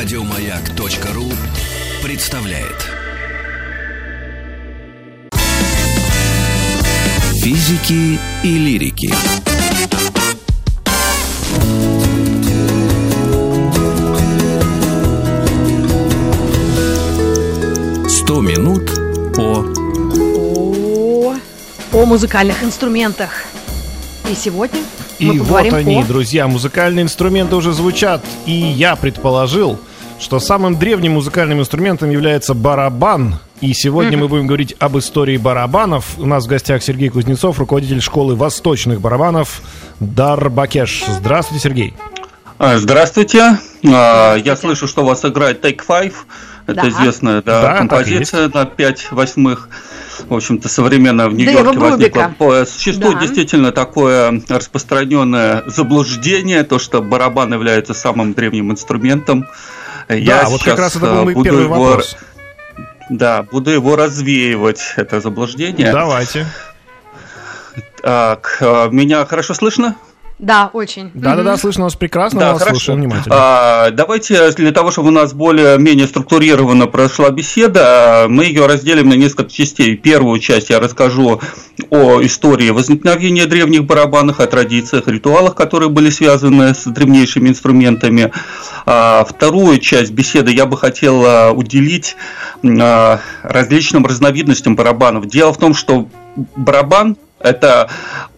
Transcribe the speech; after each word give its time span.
Радиомаяк.ру 0.00 1.24
представляет. 2.04 2.86
Физики 7.42 8.16
и 8.44 8.58
лирики. 8.58 9.12
Сто 18.08 18.40
минут 18.40 18.94
по 19.34 19.64
о, 20.16 21.34
о 21.92 22.06
музыкальных 22.06 22.62
инструментах. 22.62 23.30
И 24.30 24.36
сегодня 24.36 24.78
мы 25.18 25.34
И 25.34 25.38
вот 25.40 25.72
они, 25.72 26.02
о... 26.02 26.04
друзья, 26.04 26.46
музыкальные 26.46 27.02
инструменты 27.02 27.56
уже 27.56 27.72
звучат. 27.72 28.24
И 28.46 28.52
я 28.52 28.94
предположил, 28.94 29.80
что 30.20 30.40
самым 30.40 30.76
древним 30.78 31.12
музыкальным 31.14 31.60
инструментом 31.60 32.10
является 32.10 32.54
барабан. 32.54 33.36
И 33.60 33.72
сегодня 33.72 34.16
мы 34.18 34.28
будем 34.28 34.46
говорить 34.46 34.74
об 34.78 34.96
истории 34.98 35.36
барабанов. 35.36 36.18
У 36.18 36.26
нас 36.26 36.44
в 36.44 36.48
гостях 36.48 36.82
Сергей 36.82 37.08
Кузнецов, 37.08 37.58
руководитель 37.58 38.00
школы 38.00 38.34
восточных 38.36 39.00
барабанов 39.00 39.62
Дарбакеш. 40.00 41.04
Здравствуйте, 41.08 41.62
Сергей. 41.62 41.94
А, 42.58 42.78
Здравствуйте. 42.78 43.58
А, 43.86 44.36
Я 44.36 44.56
слышу, 44.56 44.86
что 44.88 45.02
у 45.02 45.06
вас 45.06 45.24
играет 45.24 45.64
Take 45.64 45.80
Five. 45.86 46.12
Это 46.66 46.82
Да. 46.82 46.88
известная 46.88 47.42
да, 47.42 47.62
Да, 47.62 47.76
композиция 47.78 48.50
на 48.52 48.66
5 48.66 49.08
восьмых. 49.12 49.70
В 50.28 50.34
общем-то, 50.34 50.68
современно 50.68 51.28
в 51.28 51.34
Нью-Йорке 51.34 51.78
возникла. 51.78 52.34
По- 52.36 52.64
Существует 52.66 53.14
Да. 53.14 53.20
действительно 53.22 53.72
такое 53.72 54.42
распространенное 54.48 55.62
заблуждение, 55.66 56.64
то, 56.64 56.78
что 56.78 57.00
барабан 57.00 57.54
является 57.54 57.94
самым 57.94 58.34
древним 58.34 58.70
инструментом. 58.72 59.46
Я 60.08 60.42
да, 60.42 60.48
вот 60.48 60.62
как 60.62 60.78
раз 60.78 60.96
это 60.96 61.06
был 61.06 61.20
а, 61.20 61.24
мой 61.24 61.42
первый 61.42 61.64
его- 61.64 61.74
вопрос. 61.74 62.16
Да, 63.10 63.42
буду 63.42 63.70
его 63.70 63.96
развеивать, 63.96 64.94
это 64.96 65.20
заблуждение. 65.20 65.92
Давайте. 65.92 66.46
Так, 68.02 68.58
а, 68.60 68.88
меня 68.88 69.24
хорошо 69.26 69.54
слышно? 69.54 69.96
Да, 70.38 70.70
очень. 70.72 71.10
Да-да-да, 71.14 71.56
слышно 71.56 71.84
вас 71.84 71.96
прекрасно, 71.96 72.38
Да, 72.38 72.52
вас 72.52 72.62
хорошо. 72.62 72.76
слушаем 72.76 73.00
внимательно. 73.00 73.34
А, 73.36 73.90
давайте 73.90 74.50
для 74.52 74.70
того, 74.70 74.92
чтобы 74.92 75.08
у 75.08 75.12
нас 75.12 75.32
более-менее 75.34 76.06
структурированно 76.06 76.86
прошла 76.86 77.30
беседа, 77.30 78.26
мы 78.28 78.44
ее 78.44 78.66
разделим 78.66 79.08
на 79.08 79.14
несколько 79.14 79.50
частей. 79.50 79.96
Первую 79.96 80.38
часть 80.38 80.70
я 80.70 80.78
расскажу 80.78 81.40
о 81.90 82.22
истории 82.22 82.70
возникновения 82.70 83.46
древних 83.46 83.84
барабанов, 83.84 84.38
о 84.38 84.46
традициях, 84.46 85.08
ритуалах, 85.08 85.56
которые 85.56 85.88
были 85.88 86.10
связаны 86.10 86.72
с 86.72 86.84
древнейшими 86.84 87.48
инструментами. 87.48 88.30
А, 88.86 89.24
вторую 89.28 89.78
часть 89.78 90.12
беседы 90.12 90.52
я 90.52 90.66
бы 90.66 90.76
хотел 90.76 91.24
а, 91.26 91.50
уделить 91.50 92.16
а, 92.62 93.18
различным 93.42 94.06
разновидностям 94.06 94.76
барабанов. 94.76 95.26
Дело 95.26 95.52
в 95.52 95.58
том, 95.58 95.74
что 95.74 96.08
барабан 96.54 97.16
это 97.40 97.88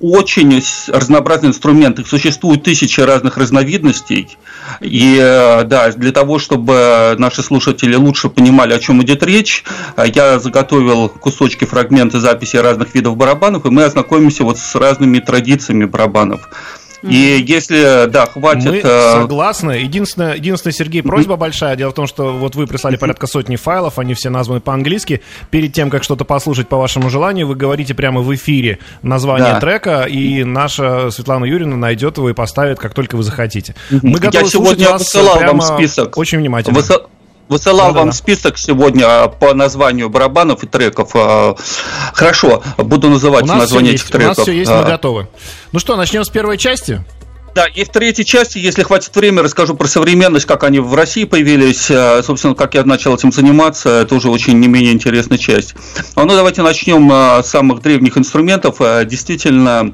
очень 0.01 0.63
разнообразный 0.89 1.51
инструмент. 1.51 1.99
Их 1.99 2.07
существует 2.07 2.63
тысячи 2.63 3.01
разных 3.01 3.37
разновидностей. 3.37 4.37
И 4.81 5.19
э, 5.21 5.65
да, 5.65 5.91
для 5.93 6.13
того, 6.13 6.39
чтобы 6.39 7.15
наши 7.19 7.43
слушатели 7.43 7.95
лучше 7.95 8.29
понимали, 8.29 8.75
о 8.75 8.79
чем 8.79 9.03
идет 9.03 9.23
речь, 9.23 9.65
э, 9.97 10.05
я 10.15 10.39
заготовил 10.39 11.09
кусочки, 11.09 11.65
фрагменты 11.65 12.21
записи 12.21 12.57
разных 12.57 12.95
видов 12.95 13.17
барабанов, 13.17 13.67
и 13.67 13.71
мы 13.71 13.85
ознакомимся 13.85 14.45
вот 14.45 14.59
с 14.59 14.75
разными 14.75 15.19
традициями 15.19 15.85
барабанов. 15.85 16.49
И 17.03 17.45
если, 17.47 18.07
да, 18.07 18.27
хватит... 18.27 18.65
Мы 18.65 18.81
э, 18.83 19.13
согласны. 19.21 19.73
Единственное, 19.73 20.35
единственное, 20.35 20.73
Сергей, 20.75 21.03
просьба 21.03 21.37
большая. 21.37 21.77
Дело 21.77 21.91
в 21.91 21.95
том, 21.95 22.07
что 22.07 22.33
вот 22.33 22.55
вы 22.57 22.67
прислали 22.67 22.97
порядка 22.97 23.27
сотни 23.27 23.57
файлов, 23.57 23.99
они 23.99 24.15
все 24.15 24.29
названы 24.31 24.61
по-английски. 24.61 25.23
Перед 25.51 25.73
тем, 25.73 25.89
как 25.91 26.05
что-то 26.05 26.25
послушать 26.25 26.69
по 26.69 26.77
вашему 26.77 27.09
желанию, 27.11 27.47
вы 27.47 27.55
говорите 27.55 27.95
прямо 27.95 28.21
в 28.21 28.35
эфире 28.35 28.79
название 29.03 29.55
Да. 29.55 29.61
трека, 29.61 30.03
и 30.03 30.45
наша 30.45 31.11
Светлана 31.11 31.45
Юрьевна 31.45 31.77
найдет 31.77 32.19
его 32.19 32.29
и 32.31 32.35
поставит, 32.35 32.79
как 32.79 32.93
только 32.95 33.17
вы 33.17 33.23
захотите. 33.23 33.75
Мы 33.91 34.11
Я 34.11 34.19
готовы 34.19 34.47
слушать 34.47 34.53
сегодня 34.53 34.91
вас 34.91 35.01
высылал 35.03 35.27
вам 35.35 35.39
прямо 35.39 35.63
список. 35.63 36.19
очень 36.19 36.39
внимательно. 36.39 36.79
Высо- 36.79 37.07
Высылал 37.51 37.89
Да-да-да. 37.89 37.99
вам 37.99 38.13
список 38.13 38.59
сегодня 38.59 39.05
а, 39.07 39.29
по 39.29 39.55
названию 39.55 40.09
барабанов 40.09 40.63
и 40.63 40.69
треков. 40.69 41.11
А, 41.15 41.57
Хорошо, 42.15 42.63
буду 42.79 43.11
называть 43.11 43.45
названия 43.45 43.91
этих 43.91 44.03
есть, 44.03 44.15
у 44.15 44.19
треков. 44.19 44.39
нас 44.39 44.47
все 44.47 44.53
есть, 44.53 44.71
А, 44.71 44.83
мы 44.83 44.89
готовы. 44.89 45.29
Ну 45.73 45.81
что, 45.81 45.97
начнем 45.97 46.23
с 46.25 46.29
первой 46.29 46.59
части? 46.59 47.05
Да, 47.53 47.67
и 47.67 47.83
в 47.83 47.89
третьей 47.89 48.25
части, 48.25 48.59
если 48.59 48.85
хватит 48.85 49.17
времени, 49.17 49.41
расскажу 49.41 49.75
про 49.75 49.89
современность, 49.89 50.47
как 50.47 50.63
они 50.63 50.79
в 50.79 50.95
России 50.95 51.25
появились, 51.25 51.91
собственно, 52.25 52.55
как 52.55 52.75
я 52.75 52.85
начал 52.85 53.17
этим 53.17 53.33
заниматься, 53.33 54.03
это 54.03 54.15
уже 54.15 54.31
очень 54.31 54.61
не 54.61 54.69
менее 54.69 54.93
интересная 54.93 55.37
часть. 55.37 55.75
Ну, 56.15 56.27
давайте 56.27 56.63
начнем 56.63 57.11
с 57.43 57.49
самых 57.49 57.83
древних 57.83 58.17
инструментов. 58.17 58.77
Действительно, 59.07 59.93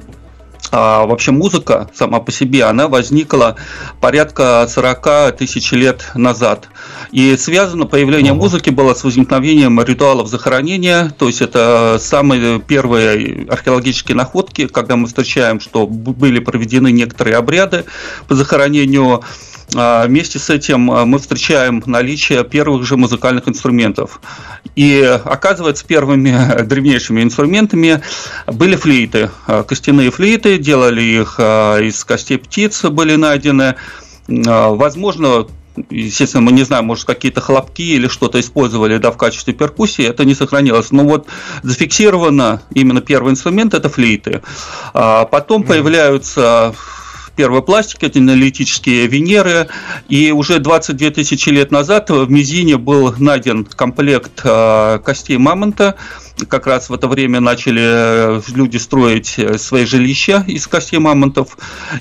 вообще 0.73 1.33
музыка 1.33 1.91
сама 1.95 2.21
по 2.21 2.33
себе, 2.33 2.65
она 2.65 2.89
возникла 2.89 3.57
порядка 4.01 4.67
40 4.69 5.37
тысяч 5.37 5.73
лет 5.73 6.11
назад. 6.15 6.69
И 7.13 7.37
связано 7.37 7.87
появление 7.87 8.33
Ого. 8.33 8.43
музыки 8.43 8.71
было 8.71 8.95
с 8.95 9.05
возникновением 9.05 9.81
ритуалов 9.81 10.29
захоронения, 10.29 11.15
то 11.19 11.27
есть 11.27 11.41
это 11.41 11.99
самые 12.01 12.61
первые 12.61 13.47
археологические 13.49 14.17
находки, 14.17 14.67
когда 14.67 14.97
мы 14.97 15.07
встречаем, 15.07 15.61
что 15.61 15.87
были 15.87 16.39
проведены 16.39 16.91
некоторые 16.93 17.37
обряды 17.37 17.85
по 18.29 18.35
захоронению. 18.35 19.23
А, 19.75 20.07
Вместе 20.07 20.39
с 20.39 20.49
этим 20.49 20.91
а, 20.91 21.05
мы 21.05 21.19
встречаем 21.19 21.83
наличие 21.87 22.45
первых 22.45 22.85
же 22.85 22.97
музыкальных 22.97 23.49
инструментов. 23.49 24.21
И 24.77 25.01
оказывается, 25.25 25.85
первыми 25.85 26.63
древнейшими 26.63 27.23
инструментами 27.23 28.01
были 28.47 28.77
флейты. 28.77 29.31
А, 29.47 29.65
Костяные 29.65 30.11
флейты, 30.11 30.56
делали 30.59 31.03
их 31.03 31.37
а, 31.39 31.79
из 31.79 32.05
костей 32.05 32.39
птиц, 32.39 32.85
были 32.85 33.17
найдены. 33.17 33.77
А, 34.47 34.71
Возможно, 34.71 35.47
естественно, 35.91 36.43
мы 36.43 36.53
не 36.53 36.63
знаем, 36.63 36.87
может, 36.87 37.05
какие-то 37.05 37.41
хлопки 37.41 37.83
или 37.83 38.09
что-то 38.09 38.41
использовали 38.41 38.99
да, 38.99 39.11
в 39.11 39.17
качестве 39.17 39.53
перкуссии, 39.55 40.05
это 40.05 40.25
не 40.25 40.35
сохранилось. 40.35 40.91
Но 40.91 41.05
вот 41.05 41.27
зафиксировано 41.63 42.63
именно 42.73 43.01
первый 43.01 43.33
инструмент– 43.33 43.75
это 43.75 43.89
флейты. 43.89 44.43
А 44.95 45.25
Потом 45.25 45.63
появляются 45.63 46.75
первые 47.37 47.63
пластики, 47.63 48.07
это 48.07 48.19
аналитические 48.19 49.07
Венеры, 49.07 49.69
и 50.09 50.33
уже 50.33 50.59
22 50.59 51.11
тысячи 51.11 51.51
лет 51.51 51.71
назад 51.71 52.09
в 52.11 52.31
Мизине 52.31 52.79
был 52.79 53.15
найден 53.19 53.65
комплект 53.65 54.41
костей 54.41 55.37
мамонта, 55.37 55.97
как 56.45 56.67
раз 56.67 56.89
в 56.89 56.95
это 56.95 57.09
время 57.09 57.41
начали 57.41 57.83
э, 57.83 58.41
люди 58.55 58.77
строить 58.77 59.35
э, 59.39 59.59
свои 59.59 59.87
жилища 59.87 60.45
из 60.47 60.67
костей 60.67 60.99
мамонтов, 60.99 61.57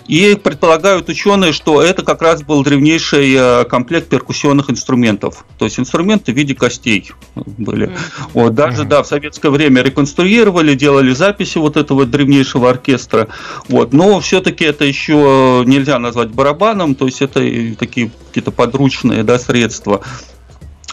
и 0.07 0.35
предполагают 0.35 1.09
ученые, 1.09 1.53
что 1.53 1.81
это 1.81 2.03
как 2.03 2.21
раз 2.21 2.43
был 2.43 2.63
древнейший 2.63 3.33
э, 3.33 3.65
комплект 3.65 4.09
перкуссионных 4.09 4.69
инструментов, 4.69 5.45
то 5.57 5.65
есть 5.65 5.79
инструменты 5.79 6.33
в 6.33 6.35
виде 6.35 6.53
костей 6.55 7.11
были. 7.35 7.91
Вот, 8.33 8.53
даже, 8.53 8.81
Мгм. 8.81 8.89
да, 8.89 9.03
в 9.03 9.07
советское 9.07 9.49
время 9.49 9.81
реконструировали, 9.81 10.75
делали 10.75 11.13
записи 11.13 11.57
вот 11.57 11.77
этого 11.77 12.05
древнейшего 12.05 12.69
оркестра, 12.69 13.27
вот, 13.69 13.93
но 13.93 14.19
все-таки 14.19 14.65
это 14.65 14.85
еще 14.85 15.63
нельзя 15.65 15.99
назвать 15.99 16.29
барабаном, 16.29 16.95
то 16.95 17.05
есть 17.05 17.21
это 17.21 17.39
такие 17.79 18.11
какие-то 18.27 18.51
подручные, 18.51 19.23
да, 19.23 19.39
средства. 19.39 20.01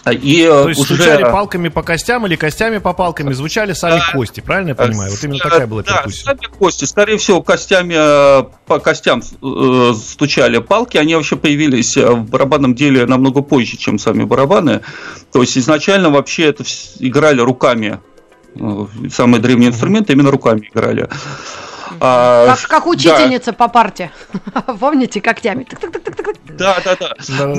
А, 0.05 0.13
И 0.13 0.45
То 0.47 0.69
есть 0.69 0.81
уже... 0.81 0.95
стучали 0.95 1.23
палками 1.23 1.69
по 1.69 1.83
костям 1.83 2.27
или 2.27 2.35
костями 2.35 2.79
по 2.79 2.93
палкам, 2.93 3.33
звучали 3.35 3.73
сами 3.73 3.99
Да. 4.01 4.13
кости, 4.13 4.41
правильно 4.41 4.71
я 4.71 4.75
понимаю? 4.75 5.11
Вот 5.13 5.23
именно 5.23 5.37
Э, 5.37 5.43
такая 5.49 5.67
была 5.69 5.83
да, 5.83 5.99
перкуссия. 5.99 6.25
сами 6.25 6.59
кости. 6.59 6.85
Скорее 6.87 7.19
всего, 7.19 7.41
костями 7.43 7.95
э, 7.97 8.45
по 8.67 8.79
костям 8.81 9.21
э, 9.43 9.95
стучали 9.95 10.59
палки. 10.59 10.97
Они 10.97 11.15
вообще 11.15 11.37
появились 11.37 11.97
э, 11.97 12.11
в 12.11 12.25
барабанном 12.29 12.75
деле 12.75 13.07
намного 13.07 13.43
позже, 13.43 13.77
чем 13.77 13.99
сами 14.01 14.25
барабаны. 14.25 14.81
То 15.31 15.41
есть 15.43 15.57
изначально 15.57 16.11
вообще 16.11 16.47
это 16.47 16.65
играли 16.99 17.41
руками. 17.41 18.01
Э, 18.57 18.87
Самые 19.11 19.41
древние 19.41 19.71
инструменты 19.71 20.15
именно 20.15 20.31
руками 20.33 20.69
играли. 20.73 21.09
А, 22.01 22.47
Как, 22.57 22.61
как 22.69 22.87
учительница 22.87 23.53
по 23.53 23.69
парте. 23.69 24.11
Помните, 24.81 25.21
когтями? 25.21 25.67
Да, 26.59 26.79
да, 26.85 26.97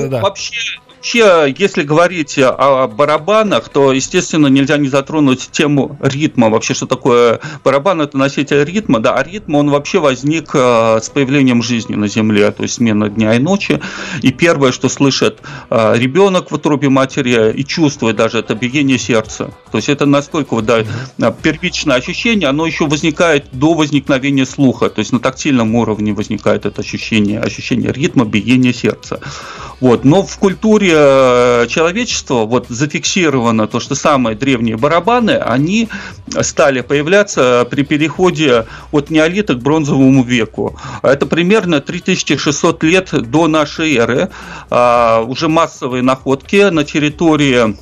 да. 0.08 0.20
Вообще, 0.20 0.78
вообще, 1.04 1.54
если 1.58 1.82
говорить 1.82 2.38
о 2.38 2.88
барабанах, 2.88 3.68
то, 3.68 3.92
естественно, 3.92 4.46
нельзя 4.46 4.78
не 4.78 4.88
затронуть 4.88 5.50
тему 5.52 5.98
ритма. 6.00 6.48
Вообще, 6.48 6.72
что 6.72 6.86
такое 6.86 7.40
барабан? 7.62 8.00
Это 8.00 8.16
носитель 8.16 8.64
ритма. 8.64 9.00
Да, 9.00 9.14
а 9.14 9.22
ритм, 9.22 9.56
он 9.56 9.68
вообще 9.68 10.00
возник 10.00 10.50
э, 10.54 11.00
с 11.02 11.10
появлением 11.10 11.62
жизни 11.62 11.94
на 11.94 12.08
Земле, 12.08 12.50
то 12.52 12.62
есть 12.62 12.76
смена 12.76 13.10
дня 13.10 13.34
и 13.34 13.38
ночи. 13.38 13.82
И 14.22 14.32
первое, 14.32 14.72
что 14.72 14.88
слышит 14.88 15.40
э, 15.68 15.94
ребенок 15.98 16.50
в 16.50 16.54
утробе 16.54 16.88
матери 16.88 17.52
и 17.52 17.64
чувствует 17.66 18.16
даже, 18.16 18.38
это 18.38 18.54
биение 18.54 18.98
сердца. 18.98 19.50
То 19.70 19.76
есть 19.76 19.90
это 19.90 20.06
настолько 20.06 20.54
вот, 20.54 20.64
да, 20.64 20.84
первичное 21.42 21.96
ощущение, 21.96 22.48
оно 22.48 22.64
еще 22.64 22.86
возникает 22.86 23.44
до 23.52 23.74
возникновения 23.74 24.46
слуха. 24.46 24.88
То 24.88 25.00
есть 25.00 25.12
на 25.12 25.20
тактильном 25.20 25.74
уровне 25.74 26.14
возникает 26.14 26.64
это 26.64 26.80
ощущение, 26.80 27.40
ощущение 27.40 27.92
ритма, 27.92 28.24
биения 28.24 28.72
сердца. 28.72 29.20
Вот. 29.80 30.04
Но 30.04 30.22
в 30.22 30.38
культуре 30.38 30.93
э, 30.94 31.66
человечества 31.68 32.44
вот 32.44 32.68
зафиксировано 32.68 33.66
то, 33.66 33.80
что 33.80 33.94
самые 33.94 34.36
древние 34.36 34.76
барабаны, 34.76 35.32
они 35.32 35.88
стали 36.40 36.80
появляться 36.80 37.66
при 37.70 37.82
переходе 37.82 38.66
от 38.92 39.10
неолита 39.10 39.54
к 39.54 39.58
бронзовому 39.60 40.22
веку. 40.22 40.78
Это 41.02 41.26
примерно 41.26 41.80
3600 41.80 42.82
лет 42.84 43.10
до 43.12 43.48
нашей 43.48 43.96
эры. 43.96 44.30
А, 44.70 45.22
уже 45.26 45.48
массовые 45.48 46.02
находки 46.02 46.70
на 46.70 46.84
территории 46.84 47.76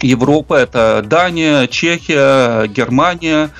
Европы, 0.00 0.56
это 0.56 1.02
Дания, 1.04 1.66
Чехия, 1.66 2.66
Германия. 2.66 3.50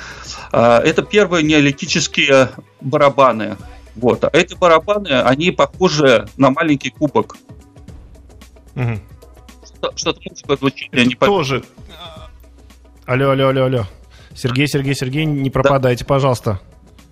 А, 0.52 0.80
это 0.80 1.02
первые 1.02 1.44
неолитические 1.44 2.50
барабаны. 2.80 3.56
Вот. 3.94 4.24
А 4.24 4.30
эти 4.32 4.54
барабаны, 4.54 5.08
они 5.22 5.50
похожи 5.50 6.28
на 6.36 6.50
маленький 6.50 6.90
кубок. 6.90 7.36
Угу. 8.76 9.00
Что-то 9.96 10.20
музыка 10.28 10.56
звучит, 10.56 10.88
я 10.92 11.04
не 11.04 11.14
Тоже. 11.14 11.64
Алло, 13.06 13.30
алло, 13.30 13.48
алло, 13.48 13.64
алло. 13.64 13.86
Сергей, 14.34 14.68
Сергей, 14.68 14.94
Сергей, 14.94 15.24
не 15.24 15.50
пропадайте, 15.50 16.04
да. 16.04 16.08
пожалуйста. 16.08 16.60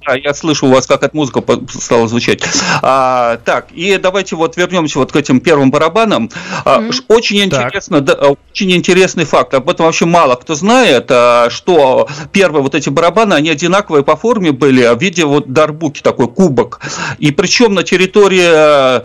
Да, 0.06 0.14
я 0.14 0.34
слышу 0.34 0.66
у 0.66 0.70
вас, 0.70 0.86
как 0.86 1.02
эта 1.02 1.16
музыка 1.16 1.42
стала 1.68 2.06
звучать. 2.06 2.42
А, 2.82 3.38
так, 3.38 3.68
и 3.72 3.96
давайте 3.96 4.36
вот 4.36 4.56
вернемся 4.56 4.98
вот 4.98 5.12
к 5.12 5.16
этим 5.16 5.40
первым 5.40 5.70
барабанам. 5.70 6.28
Mm-hmm. 6.64 7.04
Очень 7.08 7.44
интересно, 7.44 8.02
да, 8.02 8.14
очень 8.14 8.72
интересный 8.72 9.24
факт. 9.24 9.54
Об 9.54 9.70
этом 9.70 9.86
вообще 9.86 10.04
мало 10.04 10.34
кто 10.34 10.54
знает, 10.54 11.06
а, 11.10 11.48
что 11.48 12.08
первые 12.32 12.62
вот 12.62 12.74
эти 12.74 12.90
барабаны, 12.90 13.34
они 13.34 13.48
одинаковые 13.48 14.04
по 14.04 14.16
форме 14.16 14.52
были, 14.52 14.94
в 14.94 15.00
виде 15.00 15.24
вот 15.24 15.52
дарбуки, 15.52 16.02
такой 16.02 16.28
кубок. 16.28 16.80
И 17.18 17.30
причем 17.30 17.72
на 17.72 17.82
территории 17.82 19.04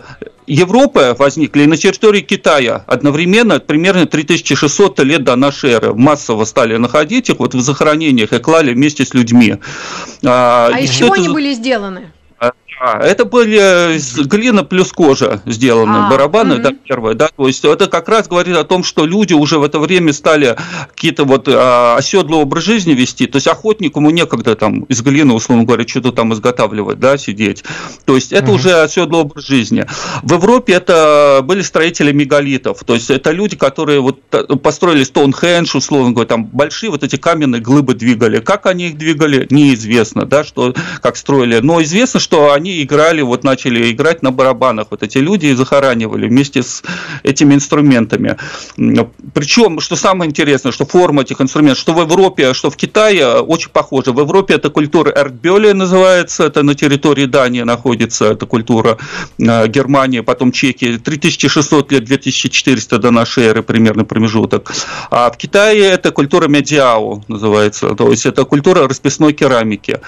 Европы 0.50 1.14
возникли 1.16 1.62
и 1.62 1.66
на 1.66 1.76
территории 1.76 2.22
Китая 2.22 2.84
одновременно, 2.88 3.60
примерно 3.60 4.06
3600 4.06 4.98
лет 5.00 5.22
до 5.22 5.36
нашей 5.36 5.70
эры. 5.70 5.94
Массово 5.94 6.44
стали 6.44 6.76
находить 6.76 7.30
их 7.30 7.38
вот 7.38 7.54
в 7.54 7.60
захоронениях 7.60 8.32
и 8.32 8.40
клали 8.40 8.74
вместе 8.74 9.04
с 9.04 9.14
людьми. 9.14 9.58
А, 10.24 10.70
а 10.74 10.80
из 10.80 10.90
чего 10.90 11.14
это... 11.14 11.22
они 11.22 11.28
были 11.28 11.54
сделаны? 11.54 12.10
А, 12.82 12.98
это 12.98 13.26
были 13.26 14.00
глина 14.24 14.64
плюс 14.64 14.90
кожа 14.90 15.42
сделаны, 15.44 16.06
а, 16.06 16.10
барабаны, 16.10 16.54
угу. 16.54 16.62
да, 16.62 16.72
первые, 16.72 17.14
да, 17.14 17.28
то 17.28 17.46
есть 17.46 17.62
это 17.62 17.88
как 17.88 18.08
раз 18.08 18.26
говорит 18.26 18.56
о 18.56 18.64
том, 18.64 18.84
что 18.84 19.04
люди 19.04 19.34
уже 19.34 19.58
в 19.58 19.64
это 19.64 19.78
время 19.78 20.14
стали 20.14 20.56
какие-то 20.88 21.24
вот 21.24 21.46
а, 21.46 21.96
оседлый 21.98 22.40
образ 22.40 22.64
жизни 22.64 22.92
вести, 22.92 23.26
то 23.26 23.36
есть 23.36 23.48
охотнику 23.48 24.00
ему 24.00 24.08
некогда 24.08 24.56
там 24.56 24.84
из 24.84 25.02
глины, 25.02 25.34
условно 25.34 25.64
говоря, 25.64 25.86
что-то 25.86 26.12
там 26.12 26.32
изготавливать, 26.32 26.98
да, 26.98 27.18
сидеть, 27.18 27.64
то 28.06 28.14
есть 28.14 28.32
это 28.32 28.46
угу. 28.46 28.54
уже 28.54 28.80
оседлый 28.80 29.20
образ 29.20 29.44
жизни. 29.44 29.84
В 30.22 30.32
Европе 30.32 30.72
это 30.72 31.40
были 31.44 31.60
строители 31.60 32.12
мегалитов, 32.12 32.82
то 32.86 32.94
есть 32.94 33.10
это 33.10 33.30
люди, 33.32 33.58
которые 33.58 34.00
вот 34.00 34.20
построили 34.62 35.04
Стоунхендж, 35.04 35.76
условно 35.76 36.12
говоря, 36.12 36.28
там 36.28 36.46
большие 36.46 36.88
вот 36.88 37.04
эти 37.04 37.16
каменные 37.16 37.60
глыбы 37.60 37.92
двигали, 37.92 38.40
как 38.40 38.64
они 38.64 38.86
их 38.88 38.96
двигали, 38.96 39.46
неизвестно, 39.50 40.24
да, 40.24 40.44
что, 40.44 40.74
как 41.02 41.18
строили, 41.18 41.58
но 41.58 41.82
известно, 41.82 42.20
что 42.20 42.54
они 42.54 42.69
они 42.70 42.82
играли, 42.82 43.22
вот 43.22 43.44
начали 43.44 43.90
играть 43.90 44.22
на 44.22 44.30
барабанах, 44.30 44.86
вот 44.90 45.02
эти 45.02 45.18
люди 45.18 45.46
и 45.46 45.54
захоранивали 45.54 46.28
вместе 46.28 46.62
с 46.62 46.82
этими 47.22 47.54
инструментами. 47.54 48.36
Причем, 49.34 49.80
что 49.80 49.96
самое 49.96 50.28
интересное, 50.28 50.72
что 50.72 50.84
форма 50.86 51.22
этих 51.22 51.40
инструментов, 51.40 51.78
что 51.78 51.92
в 51.92 52.00
Европе, 52.00 52.54
что 52.54 52.70
в 52.70 52.76
Китае 52.76 53.40
очень 53.40 53.70
похоже. 53.70 54.12
В 54.12 54.20
Европе 54.20 54.54
это 54.54 54.70
культура 54.70 55.10
Эртбёля 55.10 55.74
называется, 55.74 56.44
это 56.44 56.62
на 56.62 56.74
территории 56.74 57.26
Дании 57.26 57.62
находится, 57.62 58.26
эта 58.26 58.46
культура 58.46 58.98
э, 59.38 59.68
Германии, 59.68 60.20
потом 60.20 60.52
Чехия, 60.52 60.98
3600 60.98 61.92
лет, 61.92 62.04
2400 62.04 62.98
до 62.98 63.10
нашей 63.10 63.44
эры 63.44 63.62
примерно 63.62 64.04
промежуток. 64.04 64.72
А 65.10 65.30
в 65.30 65.36
Китае 65.36 65.80
это 65.80 66.10
культура 66.10 66.48
Медиао 66.48 67.22
называется, 67.28 67.94
то 67.94 68.10
есть 68.10 68.26
это 68.26 68.44
культура 68.44 68.88
расписной 68.88 69.32
керамики. 69.32 70.00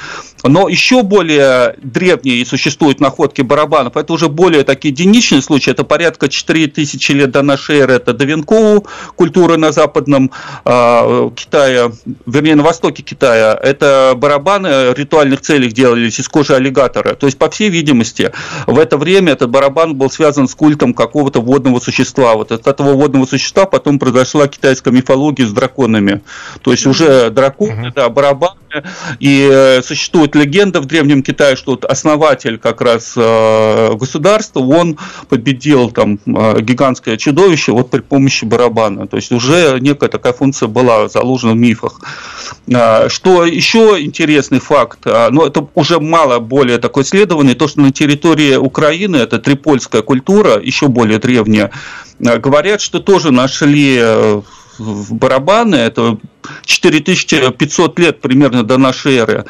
Но 0.45 0.69
еще 0.69 1.03
более 1.03 1.75
древние 1.83 2.43
существуют 2.53 3.01
находки 3.01 3.41
барабанов, 3.41 3.97
это 3.97 4.13
уже 4.13 4.29
более 4.29 4.63
такие 4.63 4.91
единичные 4.91 5.41
случаи, 5.41 5.71
это 5.71 5.85
порядка 5.85 6.29
4000 6.29 7.13
лет 7.13 7.31
до 7.31 7.41
нашей 7.41 7.79
эры, 7.79 7.95
это 7.95 8.13
Давинкоу, 8.13 8.87
культура 9.17 9.57
на 9.57 9.73
западном 9.73 10.31
э, 10.67 11.31
Китае, 11.35 11.93
вернее, 12.27 12.55
на 12.55 12.63
востоке 12.63 13.03
Китая, 13.03 13.59
это 13.63 14.13
барабаны 14.15 14.91
в 14.91 14.99
ритуальных 14.99 15.41
целях 15.41 15.73
делались 15.73 16.21
из 16.21 16.29
кожи 16.29 16.55
аллигатора, 16.55 17.15
то 17.15 17.25
есть, 17.27 17.39
по 17.39 17.49
всей 17.49 17.71
видимости, 17.71 18.33
в 18.67 18.79
это 18.79 18.99
время 18.99 19.33
этот 19.33 19.49
барабан 19.49 19.95
был 19.95 20.11
связан 20.11 20.47
с 20.47 20.55
культом 20.55 20.93
какого-то 20.93 21.41
водного 21.41 21.81
существа, 21.81 22.35
вот 22.35 22.53
от 22.53 22.67
этого 22.67 22.93
водного 22.93 23.25
существа 23.25 23.65
потом 23.65 23.99
произошла 23.99 24.47
китайская 24.47 24.91
мифология 24.91 25.47
с 25.47 25.53
драконами, 25.53 26.21
то 26.61 26.71
есть 26.71 26.87
уже 26.87 27.31
драконы, 27.31 27.93
да, 27.97 28.11
барабаны, 28.11 28.57
и 29.19 29.49
э, 29.51 29.83
существует 29.83 30.35
легенда 30.35 30.81
в 30.81 30.87
Древнем 30.87 31.23
Китае, 31.23 31.57
что 31.57 31.73
вот 31.73 31.85
основатель 31.85 32.59
как 32.59 32.81
раз 32.81 33.15
э, 33.17 33.95
государства, 33.95 34.61
он 34.61 34.99
победил 35.29 35.91
там 35.91 36.19
э, 36.27 36.61
гигантское 36.61 37.17
чудовище 37.17 37.73
вот 37.73 37.91
при 37.91 38.01
помощи 38.01 38.45
барабана. 38.45 39.07
То 39.07 39.17
есть 39.17 39.33
уже 39.33 39.79
некая 39.81 40.09
такая 40.09 40.33
функция 40.33 40.69
была 40.69 41.09
заложена 41.09 41.53
в 41.53 41.57
мифах. 41.57 42.01
Что 42.67 43.45
еще 43.45 43.97
интересный 44.01 44.61
факт, 44.61 45.01
но 45.05 45.47
это 45.47 45.67
уже 45.75 46.01
мало 46.01 46.39
более 46.39 46.79
такой 46.79 47.03
исследованный, 47.03 47.55
то, 47.55 47.67
что 47.67 47.81
на 47.81 47.91
территории 47.91 48.57
Украины, 48.57 49.17
это 49.17 49.39
трипольская 49.39 50.03
культура, 50.03 50.61
еще 50.61 50.89
более 50.89 51.19
древняя, 51.19 51.71
говорят, 52.19 52.81
что 52.81 53.01
тоже 53.01 53.33
нашли 53.33 54.01
в 54.83 55.15
барабаны, 55.15 55.77
это 55.77 56.19
4500 56.65 57.99
лет 57.99 58.21
примерно 58.21 58.63
до 58.63 58.79
нашей 58.79 59.17
эры. 59.17 59.45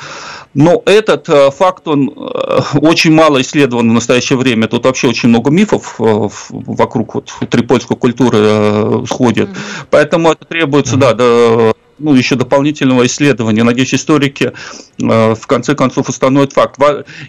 Но 0.55 0.82
этот 0.84 1.29
э, 1.29 1.50
факт, 1.50 1.88
он 1.88 2.11
э, 2.11 2.61
очень 2.81 3.12
мало 3.12 3.40
исследован 3.40 3.88
в 3.88 3.93
настоящее 3.94 4.38
время. 4.38 4.69
Тут 4.69 4.84
вообще 4.84 5.08
очень 5.08 5.31
много 5.31 5.50
мифов 5.50 5.96
э, 5.99 6.29
вокруг 6.50 7.14
вот 7.14 7.32
трипольской 7.49 7.96
культуры 7.96 9.06
сходит. 9.06 9.49
Поэтому 9.90 10.32
это 10.32 10.44
требуется, 10.44 10.96
mm-hmm. 10.96 11.14
да, 11.14 11.73
ну, 12.02 12.14
еще 12.14 12.34
дополнительного 12.34 13.06
исследования. 13.06 13.62
Надеюсь, 13.62 13.94
историки 13.94 14.52
э, 15.00 15.34
в 15.34 15.46
конце 15.46 15.75
концов 15.75 16.08
установят 16.08 16.52
факт. 16.52 16.78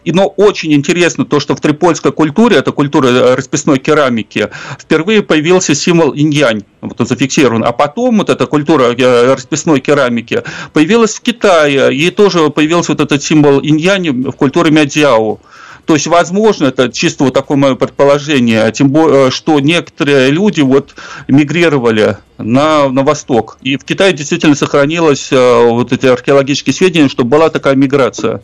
И, 0.04 0.12
но 0.12 0.28
очень 0.28 0.74
интересно 0.74 1.26
то, 1.26 1.40
что 1.40 1.56
в 1.56 1.62
трипольской 1.62 2.12
культуре, 2.12 2.58
это 2.58 2.72
культура 2.72 3.08
э, 3.08 3.36
расписной 3.36 3.80
керамики, 3.80 4.50
впервые 4.80 5.22
появился 5.22 5.76
символ 5.76 6.14
инь-янь, 6.14 6.64
вот 6.82 7.00
он 7.00 7.08
зафиксирован. 7.08 7.64
А 7.64 7.72
потом 7.72 8.18
вот 8.18 8.30
эта 8.30 8.46
культура 8.46 8.94
э, 8.98 9.34
расписной 9.34 9.80
керамики 9.80 10.44
появилась 10.74 11.16
в 11.16 11.22
Китае, 11.22 11.94
и 11.96 12.10
тоже 12.10 12.50
появился 12.50 12.92
вот 12.94 13.02
этот 13.02 13.24
символ 13.24 13.60
инь-янь 13.60 14.30
в 14.30 14.34
культуре 14.34 14.72
Мядзяо. 14.72 15.40
То 15.86 15.96
есть, 15.96 16.08
возможно, 16.08 16.68
это 16.68 16.90
чисто 16.90 17.26
вот 17.26 17.34
такое 17.34 17.58
мое 17.58 17.76
предположение, 17.76 18.72
тем 18.72 18.90
более, 18.90 19.32
что 19.32 19.60
некоторые 19.60 20.32
люди 20.32 20.62
вот 20.62 20.96
мигрировали 21.28 22.18
на, 22.38 22.90
на 22.90 23.04
восток. 23.04 23.58
И 23.62 23.76
в 23.78 23.84
Китае 23.84 24.14
действительно 24.14 24.56
сохранилось 24.56 25.32
э, 25.32 25.68
вот 25.68 25.92
эти 25.92 26.06
археологические 26.06 26.74
сведения, 26.74 27.10
что 27.10 27.26
была 27.26 27.50
такая 27.50 27.76
миграция. 27.76 28.42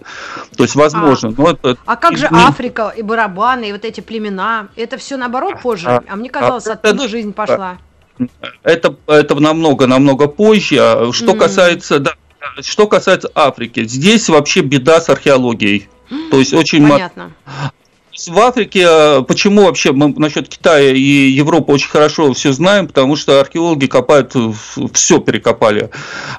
То 0.58 0.64
есть, 0.64 0.76
возможно. 0.76 1.30
А, 1.30 1.34
но 1.42 1.52
это, 1.52 1.78
а 1.86 1.96
как 1.96 2.18
же 2.18 2.28
не... 2.30 2.38
Африка 2.38 2.94
и 2.96 3.02
барабаны, 3.02 3.70
и 3.70 3.72
вот 3.72 3.86
эти 3.86 4.02
племена? 4.02 4.68
Это 4.76 4.98
все 4.98 5.16
наоборот 5.16 5.62
позже? 5.62 5.88
А, 5.88 6.04
а 6.08 6.16
мне 6.18 6.30
казалось, 6.30 6.68
а, 6.68 6.74
оттуда 6.74 7.04
это, 7.04 7.08
жизнь 7.08 7.32
пошла. 7.32 7.78
Это, 8.64 8.98
это 9.08 9.36
намного, 9.36 9.88
намного 9.88 10.28
позже. 10.28 10.78
А 10.80 11.12
что 11.14 11.32
mm. 11.32 11.38
касается, 11.38 12.00
да, 12.00 12.14
что 12.62 12.88
касается 12.88 13.32
Африки, 13.34 13.86
здесь 13.86 14.28
вообще 14.28 14.60
беда 14.60 15.00
с 15.00 15.10
археологией. 15.10 15.88
То 16.32 16.38
есть 16.38 16.54
очень 16.54 16.88
Понятно 16.88 17.34
в 18.28 18.40
Африке, 18.40 18.86
э, 18.88 19.22
почему 19.28 19.66
вообще 19.66 19.92
мы 19.92 20.14
насчет 20.18 20.50
Китая 20.50 20.92
и 20.92 21.30
Европы 21.30 21.72
очень 21.72 21.90
хорошо 21.90 22.34
все 22.34 22.52
знаем, 22.52 22.88
потому 22.88 23.16
что 23.16 23.40
археологи 23.40 23.86
копают, 23.86 24.36
все 24.94 25.20
перекопали. 25.20 25.90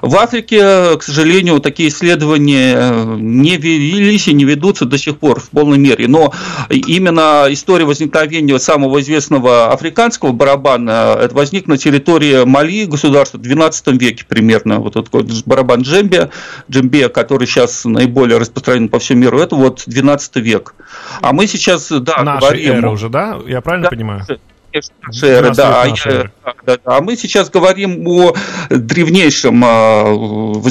В 0.01 0.15
Африке, 0.17 0.97
к 0.97 1.03
сожалению, 1.03 1.59
такие 1.59 1.89
исследования 1.89 2.75
э, 2.75 3.15
не 3.19 3.57
велись 3.57 4.27
и 4.27 4.33
не 4.33 4.43
ведутся 4.43 4.85
до 4.85 4.97
сих 4.97 5.17
пор 5.17 5.39
в 5.39 5.49
полной 5.49 5.77
мере. 5.77 6.07
Но 6.07 6.33
именно 6.69 7.45
история 7.49 7.85
возникновения 7.85 8.59
самого 8.59 8.99
известного 9.01 9.71
африканского 9.71 10.31
барабана 10.31 11.29
возник 11.31 11.67
на 11.67 11.77
территории 11.77 12.43
Мали, 12.45 12.85
государства 12.85 13.37
в 13.37 13.41
12 13.41 13.87
веке 13.99 14.25
примерно. 14.27 14.79
Вот 14.79 14.95
этот 14.95 15.45
барабан 15.45 15.81
джембе, 15.81 16.29
джембе, 16.69 17.09
который 17.09 17.47
сейчас 17.47 17.85
наиболее 17.85 18.37
распространен 18.37 18.89
по 18.89 18.99
всему 18.99 19.21
миру, 19.21 19.39
это 19.39 19.55
вот 19.55 19.83
12 19.85 20.35
век. 20.37 20.75
А 21.21 21.33
мы 21.33 21.47
сейчас 21.47 21.70
сейчас, 21.79 22.01
да, 22.01 22.23
Нашей 22.23 22.41
говорим... 22.41 22.75
эры 22.75 22.89
уже, 22.89 23.09
да? 23.09 23.39
Я 23.45 23.61
правильно 23.61 23.85
да, 23.85 23.89
понимаю? 23.89 24.25
Конечно, 24.71 24.95
шеры, 25.11 25.51
да. 25.53 25.83
А, 25.83 26.53
да, 26.65 26.77
да. 26.77 26.79
а 26.85 27.01
мы 27.01 27.15
сейчас 27.15 27.49
говорим 27.49 28.07
о 28.07 28.33
древнейшем 28.69 29.61
а, 29.65 30.13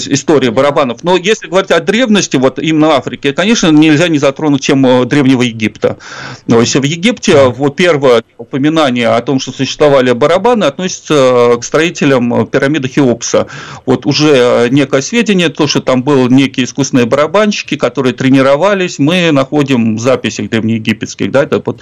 истории 0.08 0.48
барабанов. 0.48 1.04
Но 1.04 1.16
если 1.16 1.46
говорить 1.46 1.70
о 1.70 1.80
древности, 1.80 2.36
вот 2.36 2.58
именно 2.58 2.88
в 2.88 2.92
Африке, 2.92 3.32
конечно, 3.32 3.68
нельзя 3.68 4.08
не 4.08 4.18
затронуть 4.18 4.66
тему 4.66 5.04
Древнего 5.04 5.42
Египта. 5.42 5.98
Но 6.46 6.60
если 6.60 6.78
в 6.78 6.84
Египте 6.84 7.46
вот 7.48 7.76
первое 7.76 8.22
упоминание 8.38 9.08
о 9.08 9.20
том, 9.20 9.40
что 9.40 9.52
существовали 9.52 10.12
барабаны, 10.12 10.64
относится 10.64 11.56
к 11.60 11.64
строителям 11.64 12.46
пирамиды 12.46 12.88
Хеопса. 12.88 13.46
Вот 13.86 14.06
уже 14.06 14.68
некое 14.70 15.02
сведение, 15.02 15.48
то, 15.48 15.66
что 15.66 15.80
там 15.80 16.02
был 16.02 16.28
некие 16.28 16.64
искусственные 16.64 17.06
барабанщики, 17.06 17.76
которые 17.76 18.14
тренировались, 18.14 18.98
мы 18.98 19.30
находим 19.30 19.96
в 19.96 20.00
записях 20.00 20.50
древнеегипетских, 20.50 21.30
да, 21.30 21.42
это 21.42 21.62
вот 21.64 21.80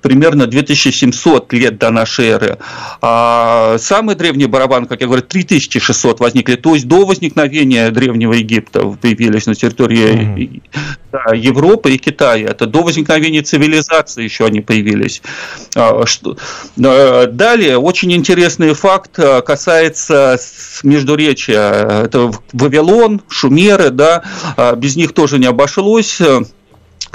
примерно 0.00 0.46
2700 0.46 1.52
лет 1.52 1.78
до 1.78 1.90
нашей 1.90 2.26
эры. 2.26 2.58
А 3.00 3.76
самый 3.78 4.14
древний 4.14 4.46
барабан, 4.46 4.86
как 4.86 5.00
я 5.00 5.06
говорю, 5.06 5.22
3600 5.22 6.20
возникли, 6.20 6.56
то 6.56 6.74
есть 6.74 6.86
до 6.86 7.04
возникновения 7.04 7.90
Древнего 7.90 8.32
Египта 8.32 8.80
появились 8.80 9.46
на 9.46 9.54
территории 9.54 10.62
mm-hmm. 11.12 11.36
Европы 11.36 11.92
и 11.92 11.98
Китая. 11.98 12.50
Это 12.50 12.66
до 12.66 12.82
возникновения 12.82 13.42
цивилизации 13.42 14.24
еще 14.24 14.46
они 14.46 14.60
появились. 14.60 15.22
А, 15.74 16.04
а, 16.04 17.26
далее, 17.26 17.78
очень 17.78 18.12
интересный 18.12 18.74
факт 18.74 19.18
а, 19.18 19.40
касается 19.40 20.38
междуречия. 20.82 22.04
Это 22.04 22.32
Вавилон, 22.52 23.22
Шумеры, 23.28 23.90
да, 23.90 24.22
без 24.76 24.96
них 24.96 25.12
тоже 25.12 25.38
не 25.38 25.46
обошлось. 25.46 26.20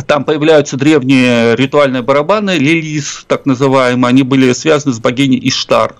Там 0.08 0.26
появляются 0.26 0.78
древние 0.78 1.56
ритуальные 1.56 2.02
барабаны, 2.02 2.58
лилис, 2.58 3.24
так 3.28 3.46
называемые, 3.46 4.10
они 4.10 4.24
были 4.24 4.52
связаны 4.54 4.94
с 4.94 5.00
богиней 5.00 5.40
Иштар. 5.48 5.96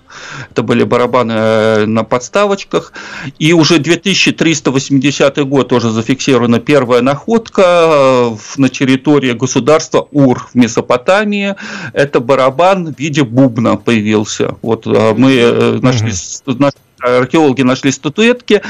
Это 0.50 0.62
были 0.62 0.84
барабаны 0.84 1.32
э, 1.32 1.86
на 1.86 2.04
подставочках. 2.04 2.92
И 3.38 3.52
уже 3.52 3.78
2380 3.78 5.38
год 5.48 5.68
тоже 5.68 5.90
зафиксирована 5.90 6.60
первая 6.60 7.00
находка 7.00 7.62
э, 7.64 8.36
на 8.58 8.68
территории 8.68 9.32
государства 9.32 10.06
Ур 10.12 10.46
в 10.52 10.54
Месопотамии. 10.54 11.56
Это 11.92 12.20
барабан 12.20 12.94
в 12.94 12.98
виде 12.98 13.24
бубна 13.24 13.76
появился. 13.76 14.56
Вот 14.62 14.86
э, 14.86 15.14
мы 15.16 15.80
нашли, 15.80 16.12
нашли 16.46 16.78
археологи 17.06 17.62
нашли 17.62 17.92
статуэтки, 17.92 18.62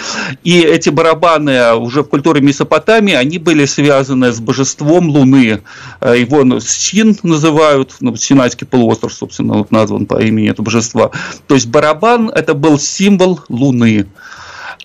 и 0.45 0.61
эти 0.61 0.91
барабаны 0.91 1.75
уже 1.75 2.03
в 2.03 2.09
культуре 2.09 2.41
Месопотамии, 2.41 3.15
они 3.15 3.39
были 3.39 3.65
связаны 3.65 4.33
с 4.33 4.41
божеством 4.41 5.09
Луны. 5.09 5.63
Э, 6.01 6.15
его 6.19 6.45
ну, 6.45 6.61
Син 6.61 7.17
называют, 7.23 7.95
ну, 8.01 8.17
Синайский 8.17 8.67
полуостров, 8.67 9.13
собственно, 9.13 9.55
вот 9.55 9.71
назван 9.71 10.07
по 10.07 10.23
имени 10.23 10.51
этого 10.51 10.67
божества. 10.67 11.11
То 11.47 11.55
есть 11.55 11.67
барабан– 11.67 12.29
это 12.35 12.55
был 12.55 12.79
символ 12.79 13.41
Луны. 13.49 14.07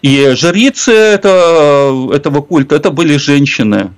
И 0.01 0.33
жрицы 0.35 0.91
это, 0.91 2.09
этого 2.13 2.41
культа 2.41 2.75
это 2.75 2.89
были 2.89 3.17
женщины. 3.17 3.91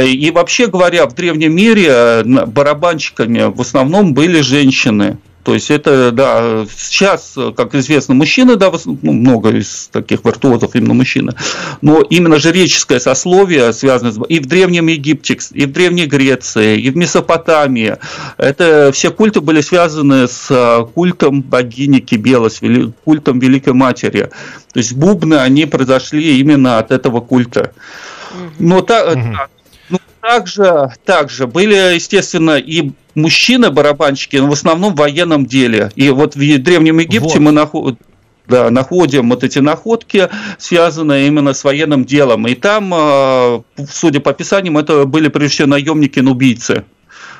И 0.00 0.30
вообще 0.30 0.66
говоря, 0.66 1.06
в 1.06 1.14
древнем 1.14 1.54
мире 1.54 1.86
э, 1.88 2.22
барабанщиками 2.24 3.52
в 3.52 3.60
основном 3.60 4.14
были 4.14 4.40
женщины. 4.40 5.18
То 5.46 5.54
есть 5.54 5.70
это, 5.70 6.10
да, 6.10 6.66
сейчас, 6.76 7.36
как 7.56 7.76
известно, 7.76 8.14
мужчины, 8.14 8.56
да, 8.56 8.72
ну, 8.84 9.12
много 9.12 9.50
из 9.50 9.88
таких 9.92 10.24
виртуозов 10.24 10.74
именно 10.74 10.94
мужчины, 10.94 11.34
но 11.82 12.00
именно 12.00 12.40
жреческое 12.40 12.98
сословие 12.98 13.72
связано 13.72 14.10
с, 14.10 14.18
и 14.28 14.40
в 14.40 14.46
Древнем 14.46 14.88
Египте, 14.88 15.38
и 15.52 15.66
в 15.66 15.72
Древней 15.72 16.06
Греции, 16.06 16.80
и 16.80 16.90
в 16.90 16.96
Месопотамии. 16.96 17.96
Это 18.38 18.90
все 18.92 19.12
культы 19.12 19.40
были 19.40 19.60
связаны 19.60 20.26
с 20.26 20.48
а, 20.50 20.82
культом 20.84 21.42
богини 21.42 22.00
Кибела, 22.00 22.48
с 22.48 22.60
культом 23.04 23.38
Великой 23.38 23.74
Матери. 23.74 24.30
То 24.72 24.80
есть 24.80 24.94
бубны, 24.94 25.36
они 25.36 25.66
произошли 25.66 26.40
именно 26.40 26.78
от 26.78 26.90
этого 26.90 27.20
культа. 27.20 27.70
Но 28.58 28.80
та, 28.80 29.12
угу. 29.12 29.36
Ну, 29.88 29.98
также, 30.20 30.90
также 31.04 31.46
были, 31.46 31.94
естественно, 31.94 32.58
и 32.58 32.90
мужчины-барабанщики, 33.14 34.36
но 34.36 34.48
в 34.48 34.52
основном 34.52 34.94
в 34.94 34.98
военном 34.98 35.46
деле. 35.46 35.90
И 35.96 36.10
вот 36.10 36.34
в 36.34 36.38
Древнем 36.38 36.98
Египте 36.98 37.38
вот. 37.38 37.40
мы 37.40 37.52
находим 37.52 37.98
да, 38.48 38.70
находим 38.70 39.30
вот 39.30 39.44
эти 39.44 39.58
находки, 39.58 40.28
связанные 40.58 41.26
именно 41.26 41.52
с 41.52 41.64
военным 41.64 42.04
делом. 42.04 42.46
И 42.46 42.54
там, 42.54 42.92
а, 42.94 43.62
судя 43.90 44.20
по 44.20 44.30
описаниям, 44.30 44.78
это 44.78 45.04
были 45.04 45.28
прежде 45.28 45.54
всего 45.54 45.68
наемники-нубийцы. 45.68 46.84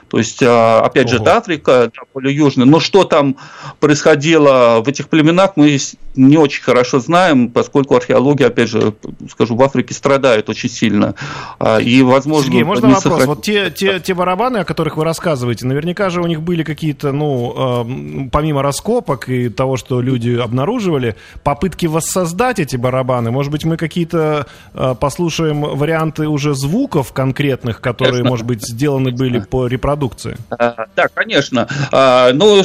То 0.09 0.19
есть, 0.19 0.41
а, 0.43 0.83
опять 0.83 1.07
Ого. 1.07 1.17
же, 1.17 1.23
это 1.23 1.37
Африка, 1.37 1.91
да, 1.95 2.03
более 2.15 2.35
южная. 2.35 2.65
Но 2.65 2.79
что 2.79 3.05
там 3.05 3.37
происходило 3.81 4.81
в 4.85 4.89
этих 4.89 5.09
племенах, 5.09 5.53
мы 5.57 5.79
не 6.15 6.37
очень 6.37 6.63
хорошо 6.63 7.01
знаем, 7.01 7.51
поскольку 7.51 7.97
археология, 7.97 8.47
опять 8.47 8.69
же, 8.69 8.95
скажу, 9.31 9.57
в 9.57 9.63
Африке 9.63 9.95
страдает 9.95 10.49
очень 10.49 10.71
сильно. 10.71 11.15
А, 11.59 11.79
и, 11.79 12.03
возможно, 12.03 12.47
Сергей, 12.47 12.63
можно 12.63 12.89
вопрос? 12.89 13.03
Сохран... 13.03 13.27
Вот 13.27 13.43
те, 13.43 13.71
те, 13.71 13.99
те 13.99 14.15
барабаны, 14.15 14.59
о 14.59 14.65
которых 14.65 14.97
вы 14.97 15.05
рассказываете, 15.05 15.67
наверняка 15.67 16.09
же 16.09 16.23
у 16.23 16.27
них 16.27 16.41
были 16.41 16.63
какие-то, 16.63 17.11
ну, 17.11 18.29
помимо 18.33 18.63
раскопок 18.63 19.29
и 19.29 19.49
того, 19.49 19.77
что 19.77 20.01
люди 20.01 20.39
обнаруживали, 20.39 21.17
попытки 21.43 21.87
воссоздать 21.87 22.61
эти 22.61 22.77
барабаны. 22.77 23.33
Может 23.33 23.51
быть, 23.51 23.65
мы 23.65 23.77
какие-то 23.77 24.47
а, 24.73 24.95
послушаем 24.95 25.63
варианты 25.63 26.29
уже 26.29 26.55
звуков 26.55 27.13
конкретных, 27.13 27.81
которые, 27.81 28.13
Конечно. 28.13 28.31
может 28.31 28.47
быть, 28.47 28.67
сделаны 28.67 29.11
были 29.11 29.41
по 29.41 29.67
репродукции 29.67 29.96
продукции. 29.97 30.37
А, 30.50 30.87
да, 30.95 31.09
конечно. 31.09 31.67
А, 31.91 32.33
ну, 32.33 32.62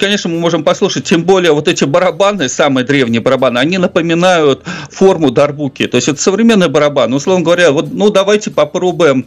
конечно, 0.00 0.30
мы 0.30 0.38
можем 0.38 0.64
послушать, 0.64 1.04
тем 1.04 1.24
более 1.24 1.52
вот 1.52 1.68
эти 1.68 1.84
барабаны, 1.84 2.48
самые 2.48 2.84
древние 2.84 3.20
барабаны, 3.20 3.58
они 3.58 3.78
напоминают 3.78 4.62
форму 4.90 5.30
дарбуки. 5.30 5.86
То 5.86 5.96
есть 5.96 6.08
это 6.08 6.20
современный 6.20 6.68
барабан. 6.68 7.12
Условно 7.12 7.44
говоря, 7.44 7.72
вот, 7.72 7.92
ну 7.92 8.10
давайте 8.10 8.50
попробуем 8.50 9.26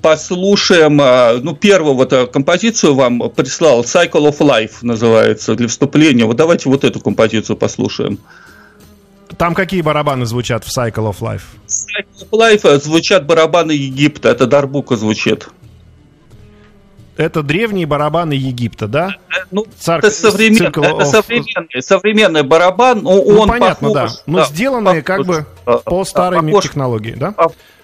послушаем, 0.00 0.98
а, 1.00 1.38
ну, 1.40 1.54
первую 1.54 1.94
вот 1.94 2.12
э, 2.12 2.26
композицию 2.26 2.94
вам 2.96 3.30
прислал, 3.30 3.82
Cycle 3.82 4.28
of 4.28 4.38
Life 4.38 4.78
называется, 4.82 5.54
для 5.54 5.68
вступления. 5.68 6.24
Вот 6.24 6.36
давайте 6.36 6.68
вот 6.68 6.82
эту 6.82 6.98
композицию 6.98 7.56
послушаем. 7.56 8.18
Там 9.38 9.54
какие 9.54 9.80
барабаны 9.80 10.26
звучат 10.26 10.64
в 10.64 10.76
Cycle 10.76 11.08
of 11.08 11.20
Life? 11.20 11.42
В 11.66 11.70
Cycle 11.70 12.28
of 12.28 12.62
Life 12.64 12.80
звучат 12.80 13.26
барабаны 13.26 13.70
Египта, 13.70 14.30
это 14.30 14.48
дарбука 14.48 14.96
звучит. 14.96 15.46
Это 17.16 17.42
древние 17.42 17.86
барабаны 17.86 18.32
Египта, 18.32 18.88
да? 18.88 19.16
Ну, 19.50 19.66
Царь, 19.78 19.98
это, 19.98 20.10
современ... 20.10 20.66
это 20.66 21.04
современный, 21.04 21.82
современный 21.82 22.42
барабан. 22.42 23.02
Ну, 23.02 23.20
он 23.20 23.48
понятно, 23.48 23.92
похож, 23.92 24.12
да. 24.12 24.22
Но 24.26 24.38
да, 24.38 24.44
сделанные 24.46 25.02
похож, 25.02 25.26
как 25.26 25.26
бы 25.26 25.46
по 25.84 26.04
старой 26.04 26.42
похож, 26.42 26.64
технологии, 26.64 27.12
да? 27.12 27.34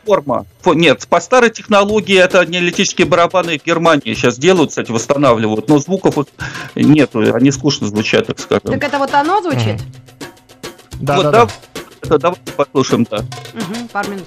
Форма. 0.06 0.47
Нет, 0.64 1.06
по 1.08 1.20
старой 1.20 1.50
технологии 1.50 2.16
это 2.16 2.47
неолитические 2.47 3.06
барабаны 3.06 3.58
в 3.58 3.64
Германии 3.64 4.14
сейчас 4.14 4.38
делают, 4.38 4.70
кстати, 4.70 4.90
восстанавливают, 4.90 5.68
но 5.68 5.78
звуков 5.78 6.14
нету, 6.75 7.20
они 7.35 7.50
скучно 7.50 7.87
звучат, 7.88 8.28
так 8.28 8.38
скажем. 8.38 8.70
Так 8.70 8.82
это 8.82 8.99
вот 8.99 9.12
оно 9.12 9.42
звучит? 9.42 9.82
Да, 11.00 11.16
вот, 11.16 11.23
да, 11.25 11.30
да. 11.32 11.49
Это 12.02 12.18
давайте 12.18 12.52
послушаем, 12.52 13.06
да. 13.11 13.18
Угу, 13.18 13.88
пару 13.92 14.11
минут. 14.11 14.26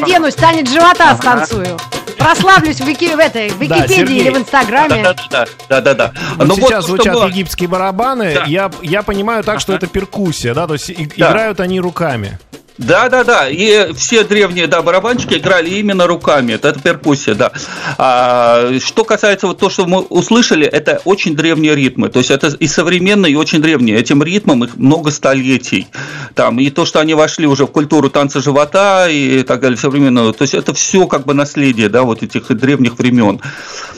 Переоденусь, 0.00 0.34
танец 0.34 0.70
живота 0.70 1.14
станцую. 1.16 1.78
Прославлюсь 2.18 2.80
в, 2.80 2.86
Вики, 2.86 3.14
в 3.14 3.18
этой 3.18 3.48
в 3.48 3.58
Википедии 3.58 4.04
да, 4.04 4.12
или 4.12 4.30
в 4.30 4.38
Инстаграме. 4.38 5.02
Да, 5.02 5.14
да, 5.30 5.46
да, 5.68 5.80
да, 5.80 5.94
да. 5.94 6.12
Вот 6.36 6.48
Но 6.48 6.54
сейчас 6.54 6.84
звучат 6.84 7.14
было... 7.14 7.26
египетские 7.26 7.68
барабаны. 7.68 8.34
Да. 8.34 8.44
Я, 8.46 8.70
я 8.82 9.02
понимаю 9.02 9.42
так, 9.42 9.54
ага. 9.54 9.60
что 9.60 9.72
это 9.72 9.86
перкуссия, 9.86 10.52
да, 10.52 10.66
то 10.66 10.74
есть 10.74 10.94
да. 11.16 11.30
играют 11.30 11.60
они 11.60 11.80
руками. 11.80 12.38
Да, 12.80 13.10
да, 13.10 13.24
да. 13.24 13.48
И 13.48 13.92
все 13.92 14.24
древние 14.24 14.66
да, 14.66 14.80
барабанщики 14.80 15.34
играли 15.34 15.68
именно 15.68 16.06
руками. 16.06 16.54
Это, 16.54 16.68
это 16.68 16.80
перкуссия, 16.80 17.34
да. 17.34 17.52
А, 17.98 18.72
что 18.82 19.04
касается 19.04 19.46
вот 19.46 19.58
то, 19.58 19.68
что 19.68 19.84
мы 19.84 20.00
услышали, 20.00 20.66
это 20.66 21.02
очень 21.04 21.36
древние 21.36 21.74
ритмы. 21.74 22.08
То 22.08 22.20
есть 22.20 22.30
это 22.30 22.48
и 22.48 22.66
современные, 22.66 23.32
и 23.32 23.36
очень 23.36 23.60
древние. 23.60 23.98
Этим 23.98 24.22
ритмам 24.22 24.64
их 24.64 24.76
много 24.76 25.10
столетий. 25.10 25.88
Там, 26.34 26.58
и 26.58 26.70
то, 26.70 26.86
что 26.86 27.00
они 27.00 27.12
вошли 27.12 27.46
уже 27.46 27.66
в 27.66 27.70
культуру 27.70 28.08
танца 28.08 28.40
живота 28.40 29.08
и 29.10 29.42
так 29.42 29.60
далее, 29.60 29.76
современную. 29.76 30.32
То 30.32 30.42
есть 30.42 30.54
это 30.54 30.72
все 30.72 31.06
как 31.06 31.26
бы 31.26 31.34
наследие, 31.34 31.90
да, 31.90 32.04
вот 32.04 32.22
этих 32.22 32.48
древних 32.56 32.98
времен. 32.98 33.42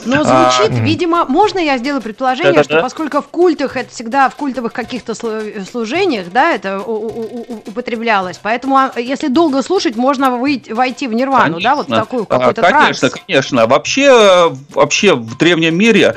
Но 0.05 0.23
звучит, 0.25 0.71
а, 0.71 0.83
видимо, 0.83 1.23
можно 1.23 1.59
я 1.59 1.77
сделаю 1.77 2.01
предположение, 2.01 2.53
да, 2.53 2.63
что 2.63 2.73
да. 2.73 2.81
поскольку 2.81 3.21
в 3.21 3.27
культах 3.27 3.77
это 3.77 3.89
всегда 3.89 4.27
в 4.27 4.35
культовых 4.35 4.73
каких-то 4.73 5.13
служениях, 5.15 6.27
да, 6.33 6.51
это 6.51 6.81
употреблялось, 6.81 8.39
поэтому 8.43 8.72
поэтому 8.73 8.77
а, 8.77 8.99
если 8.99 9.27
долго 9.27 9.61
слушать, 9.61 9.95
можно 9.95 10.37
выйти, 10.37 10.71
войти 10.71 11.07
в 11.07 11.13
нирвану, 11.13 11.55
конечно. 11.55 11.69
да, 11.69 11.75
вот 11.75 11.87
такую 11.87 12.25
какой-то 12.25 12.61
Конечно, 12.61 13.09
транс. 13.09 13.23
конечно. 13.25 13.67
Вообще, 13.67 14.53
вообще 14.73 15.15
в 15.15 15.37
древнем 15.37 15.75
мире 15.77 16.15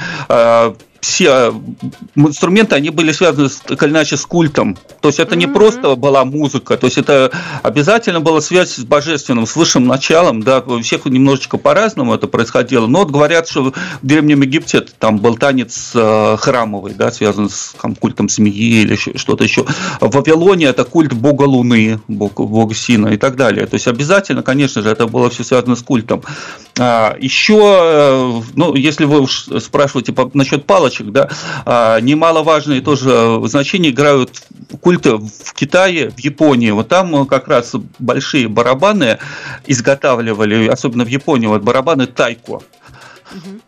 все 1.06 1.54
инструменты, 2.16 2.74
они 2.74 2.90
были 2.90 3.12
связаны 3.12 3.48
так 3.48 3.82
или 3.82 3.90
иначе 3.90 4.16
с 4.16 4.26
культом. 4.26 4.76
То 5.00 5.08
есть 5.08 5.20
это 5.20 5.36
не 5.36 5.46
mm-hmm. 5.46 5.52
просто 5.52 5.94
была 5.94 6.24
музыка, 6.24 6.76
то 6.76 6.86
есть 6.86 6.98
это 6.98 7.30
обязательно 7.62 8.20
была 8.20 8.40
связь 8.40 8.74
с 8.74 8.84
божественным, 8.84 9.46
с 9.46 9.54
высшим 9.54 9.86
началом, 9.86 10.42
да, 10.42 10.60
у 10.60 10.80
всех 10.80 11.04
немножечко 11.06 11.58
по-разному 11.58 12.14
это 12.14 12.26
происходило, 12.26 12.86
но 12.86 13.00
вот 13.00 13.10
говорят, 13.10 13.48
что 13.48 13.64
в 13.64 13.72
Древнем 14.02 14.42
Египте 14.42 14.80
там 14.80 15.18
был 15.18 15.36
танец 15.36 15.92
э, 15.94 16.36
храмовый, 16.38 16.94
да, 16.94 17.12
связан 17.12 17.48
с 17.48 17.74
там, 17.80 17.94
культом 17.94 18.28
змеи 18.28 18.82
или 18.82 18.96
что-то 18.96 19.44
еще. 19.44 19.64
В 20.00 20.10
Вавилоне 20.10 20.66
это 20.66 20.84
культ 20.84 21.12
бога 21.12 21.44
Луны, 21.44 22.00
бога, 22.08 22.42
бога 22.42 22.74
Сина 22.74 23.08
и 23.08 23.16
так 23.16 23.36
далее. 23.36 23.66
То 23.66 23.74
есть 23.74 23.86
обязательно, 23.86 24.42
конечно 24.42 24.82
же, 24.82 24.90
это 24.90 25.06
было 25.06 25.30
все 25.30 25.44
связано 25.44 25.76
с 25.76 25.82
культом. 25.82 26.22
А, 26.78 27.16
еще, 27.18 27.58
э, 27.58 28.42
ну, 28.54 28.74
если 28.74 29.06
вы 29.06 29.20
уж 29.20 29.48
спрашиваете 29.60 30.12
по, 30.12 30.30
насчет 30.34 30.66
палочек, 30.66 31.10
да, 31.10 31.30
а, 31.64 32.00
немаловажные 32.00 32.82
тоже 32.82 33.40
значения 33.44 33.90
играют 33.90 34.42
культы 34.82 35.16
в 35.16 35.54
Китае, 35.54 36.10
в 36.10 36.18
Японии. 36.18 36.70
Вот 36.70 36.88
там 36.88 37.26
как 37.26 37.48
раз 37.48 37.74
большие 37.98 38.48
барабаны 38.48 39.18
изготавливали, 39.66 40.66
особенно 40.66 41.04
в 41.04 41.08
Японии, 41.08 41.46
вот 41.46 41.62
барабаны 41.62 42.06
тайко. 42.06 42.60
Угу. 43.32 43.60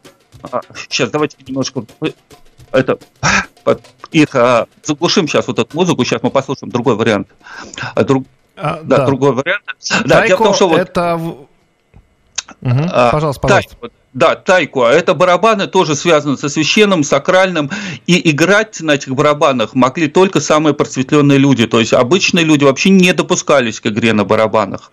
Сейчас 0.89 1.11
давайте 1.11 1.37
немножко 1.47 1.85
это 2.73 2.99
их 4.11 4.35
а, 4.35 4.67
заглушим 4.83 5.29
сейчас 5.29 5.47
вот 5.47 5.59
эту 5.59 5.77
музыку, 5.77 6.05
сейчас 6.05 6.23
мы 6.23 6.31
послушаем 6.31 6.71
другой 6.71 6.95
вариант. 6.97 7.29
Друг, 7.97 8.27
а, 8.57 8.81
да, 8.83 8.99
да, 8.99 9.07
другой 9.07 9.33
вариант. 9.33 9.65
Да, 10.05 10.21
Тайко 10.21 10.37
том, 10.37 10.55
что 10.55 10.69
вот... 10.69 10.79
это 10.79 11.21
Угу. 12.63 12.89
Пожалуйста, 13.13 13.41
пожалуйста. 13.41 13.77
Так, 13.81 13.93
да, 14.19 14.35
тайку. 14.35 14.83
А 14.83 14.91
это 14.91 15.15
барабаны 15.15 15.69
тоже 15.69 15.95
связаны 15.95 16.37
со 16.37 16.49
священным, 16.49 17.05
сакральным. 17.05 17.71
И 18.07 18.31
играть 18.31 18.81
на 18.81 18.93
этих 18.93 19.15
барабанах 19.15 19.75
могли 19.75 20.09
только 20.09 20.41
самые 20.41 20.75
просветленные 20.75 21.39
люди. 21.39 21.67
То 21.67 21.79
есть 21.79 21.93
обычные 21.93 22.45
люди 22.45 22.65
вообще 22.65 22.91
не 22.91 23.13
допускались 23.13 23.81
к 23.81 23.87
игре 23.87 24.13
на 24.13 24.25
барабанах. 24.25 24.91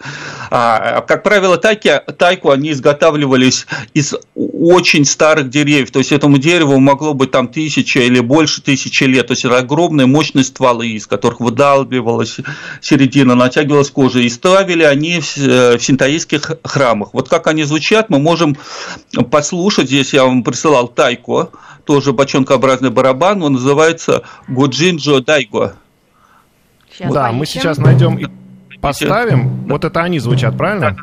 А, 0.52 1.02
как 1.02 1.24
правило, 1.24 1.58
тайки, 1.58 2.02
тайку 2.18 2.52
они 2.52 2.72
изготавливались 2.72 3.66
из 3.96 4.14
очень 4.36 5.06
старых 5.06 5.50
деревьев. 5.50 5.90
То 5.90 6.00
есть 6.00 6.12
этому 6.12 6.38
дереву 6.38 6.80
могло 6.80 7.16
быть 7.16 7.32
там 7.32 7.48
тысяча 7.48 8.02
или 8.02 8.20
больше 8.20 8.62
тысячи 8.62 9.06
лет. 9.06 9.28
То 9.28 9.32
есть 9.32 9.44
это 9.44 9.58
огромные 9.58 10.06
мощные 10.06 10.44
стволы, 10.44 10.90
из 10.90 11.08
которых 11.08 11.40
выдалбливалась 11.40 12.38
середина, 12.80 13.34
натягивалась 13.34 13.90
кожа. 13.90 14.20
И 14.20 14.30
ставили 14.30 14.84
они 14.84 15.20
в, 15.20 15.36
в 15.36 15.80
синтаистских 15.80 16.52
храмах. 16.64 17.10
Вот 17.14 17.28
как 17.28 17.48
они 17.48 17.64
звучат, 17.64 18.12
мы 18.12 18.20
можем 18.20 18.56
послушать. 19.24 19.88
Здесь 19.88 20.14
я 20.14 20.26
вам 20.26 20.44
присылал 20.44 20.88
тайко, 20.88 21.50
тоже 21.86 22.14
бочонкообразный 22.14 22.90
барабан, 22.90 23.44
он 23.44 23.54
называется 23.54 24.24
Гуджинджо 24.48 25.22
Дайго. 25.22 25.76
Сейчас 26.92 27.14
да, 27.14 27.32
мы 27.32 27.46
сейчас 27.46 27.78
найдем 27.78 28.18
и 28.18 28.28
поставим. 28.80 29.68
Вот 29.68 29.84
это 29.84 30.02
они 30.02 30.20
звучат, 30.20 30.58
правильно? 30.58 30.96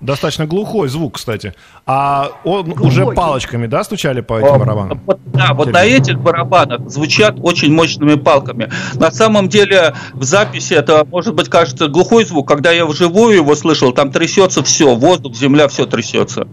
Достаточно 0.00 0.46
глухой 0.46 0.88
звук, 0.88 1.16
кстати. 1.16 1.54
А 1.86 2.30
он 2.44 2.64
Глубокий. 2.64 2.86
уже 2.86 3.06
палочками, 3.06 3.66
да, 3.66 3.84
стучали 3.84 4.20
по 4.20 4.38
этим 4.38 4.58
барабанам? 4.58 5.00
Вот, 5.06 5.20
да, 5.26 5.52
вот 5.54 5.72
на 5.72 5.84
этих 5.84 6.20
барабанах 6.20 6.88
звучат 6.88 7.36
очень 7.40 7.72
мощными 7.72 8.14
палками. 8.14 8.70
На 8.94 9.10
самом 9.10 9.48
деле 9.48 9.94
в 10.12 10.24
записи 10.24 10.74
это, 10.74 11.04
может 11.04 11.34
быть, 11.34 11.48
кажется 11.48 11.88
глухой 11.88 12.24
звук. 12.24 12.48
Когда 12.48 12.70
я 12.72 12.86
вживую 12.86 13.36
его 13.36 13.54
слышал, 13.54 13.92
там 13.92 14.10
трясется 14.10 14.62
все, 14.62 14.94
воздух, 14.94 15.34
земля, 15.34 15.68
все 15.68 15.86
трясется. 15.86 16.46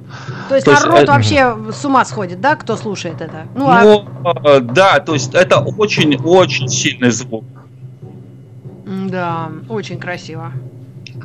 То 0.49 0.55
есть 0.55 0.65
то 0.65 0.73
народ 0.73 0.99
есть, 0.99 1.07
вообще 1.07 1.55
с 1.71 1.85
ума 1.85 2.05
сходит, 2.05 2.41
да, 2.41 2.55
кто 2.55 2.75
слушает 2.77 3.21
это? 3.21 3.47
Ну, 3.55 3.67
а... 3.69 3.81
ну 3.81 4.05
а... 4.23 4.59
да, 4.59 4.99
то 4.99 5.13
есть 5.13 5.33
это 5.33 5.59
очень-очень 5.59 6.67
сильный 6.67 7.11
звук. 7.11 7.43
Да, 8.85 9.49
очень 9.69 9.99
красиво. 9.99 10.51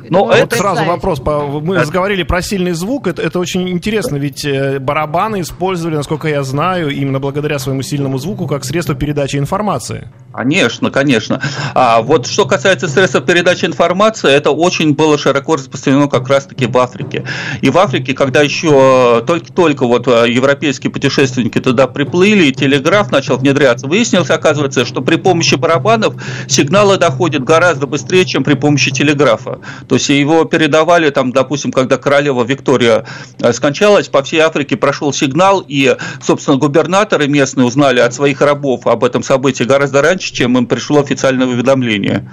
Но 0.09 0.25
ну, 0.25 0.31
это 0.31 0.55
сразу 0.55 0.85
вопрос. 0.85 1.19
Мы 1.19 1.77
разговаривали 1.77 2.23
про 2.23 2.41
сильный 2.41 2.71
звук. 2.71 3.07
Это, 3.07 3.21
это 3.21 3.39
очень 3.39 3.69
интересно, 3.69 4.17
ведь 4.17 4.45
э, 4.45 4.79
барабаны 4.79 5.41
использовали, 5.41 5.95
насколько 5.95 6.27
я 6.27 6.43
знаю, 6.43 6.89
именно 6.89 7.19
благодаря 7.19 7.59
своему 7.59 7.81
сильному 7.81 8.17
звуку 8.17 8.47
как 8.47 8.65
средство 8.65 8.95
передачи 8.95 9.37
информации. 9.37 10.07
Конечно, 10.31 10.91
конечно. 10.91 11.41
А 11.73 12.01
вот 12.01 12.27
что 12.27 12.45
касается 12.45 12.87
средств 12.87 13.19
передачи 13.25 13.65
информации, 13.65 14.31
это 14.31 14.51
очень 14.51 14.93
было 14.93 15.17
широко 15.17 15.55
распространено 15.55 16.07
как 16.07 16.29
раз-таки 16.29 16.67
в 16.67 16.77
Африке. 16.77 17.25
И 17.61 17.69
в 17.71 17.77
Африке, 17.79 18.13
когда 18.13 18.41
еще 18.41 19.23
только-только 19.25 19.87
вот 19.87 20.07
э, 20.07 20.29
европейские 20.29 20.91
путешественники 20.91 21.59
туда 21.59 21.87
приплыли, 21.87 22.45
и 22.45 22.51
телеграф 22.51 23.11
начал 23.11 23.37
внедряться, 23.37 23.87
выяснилось, 23.87 24.29
оказывается, 24.29 24.85
что 24.85 25.01
при 25.01 25.15
помощи 25.15 25.55
барабанов 25.55 26.13
сигналы 26.47 26.97
доходят 26.97 27.43
гораздо 27.43 27.87
быстрее, 27.87 28.25
чем 28.25 28.43
при 28.43 28.53
помощи 28.53 28.91
телеграфа. 28.91 29.59
То 29.87 29.95
есть 29.95 30.09
его 30.09 30.45
передавали, 30.45 31.09
там, 31.09 31.31
допустим, 31.31 31.71
когда 31.71 31.97
королева 31.97 32.43
Виктория 32.43 33.05
э, 33.41 33.51
скончалась, 33.51 34.09
по 34.09 34.21
всей 34.21 34.41
Африке 34.41 34.77
прошел 34.77 35.11
сигнал, 35.11 35.65
и, 35.67 35.97
собственно, 36.21 36.57
губернаторы 36.57 37.27
местные 37.27 37.65
узнали 37.65 37.99
от 37.99 38.13
своих 38.13 38.41
рабов 38.41 38.85
об 38.85 39.03
этом 39.03 39.23
событии 39.23 39.63
гораздо 39.63 40.03
раньше, 40.03 40.28
чем 40.31 40.57
им 40.57 40.65
пришло 40.65 40.99
официальное 40.99 41.47
уведомление. 41.47 42.29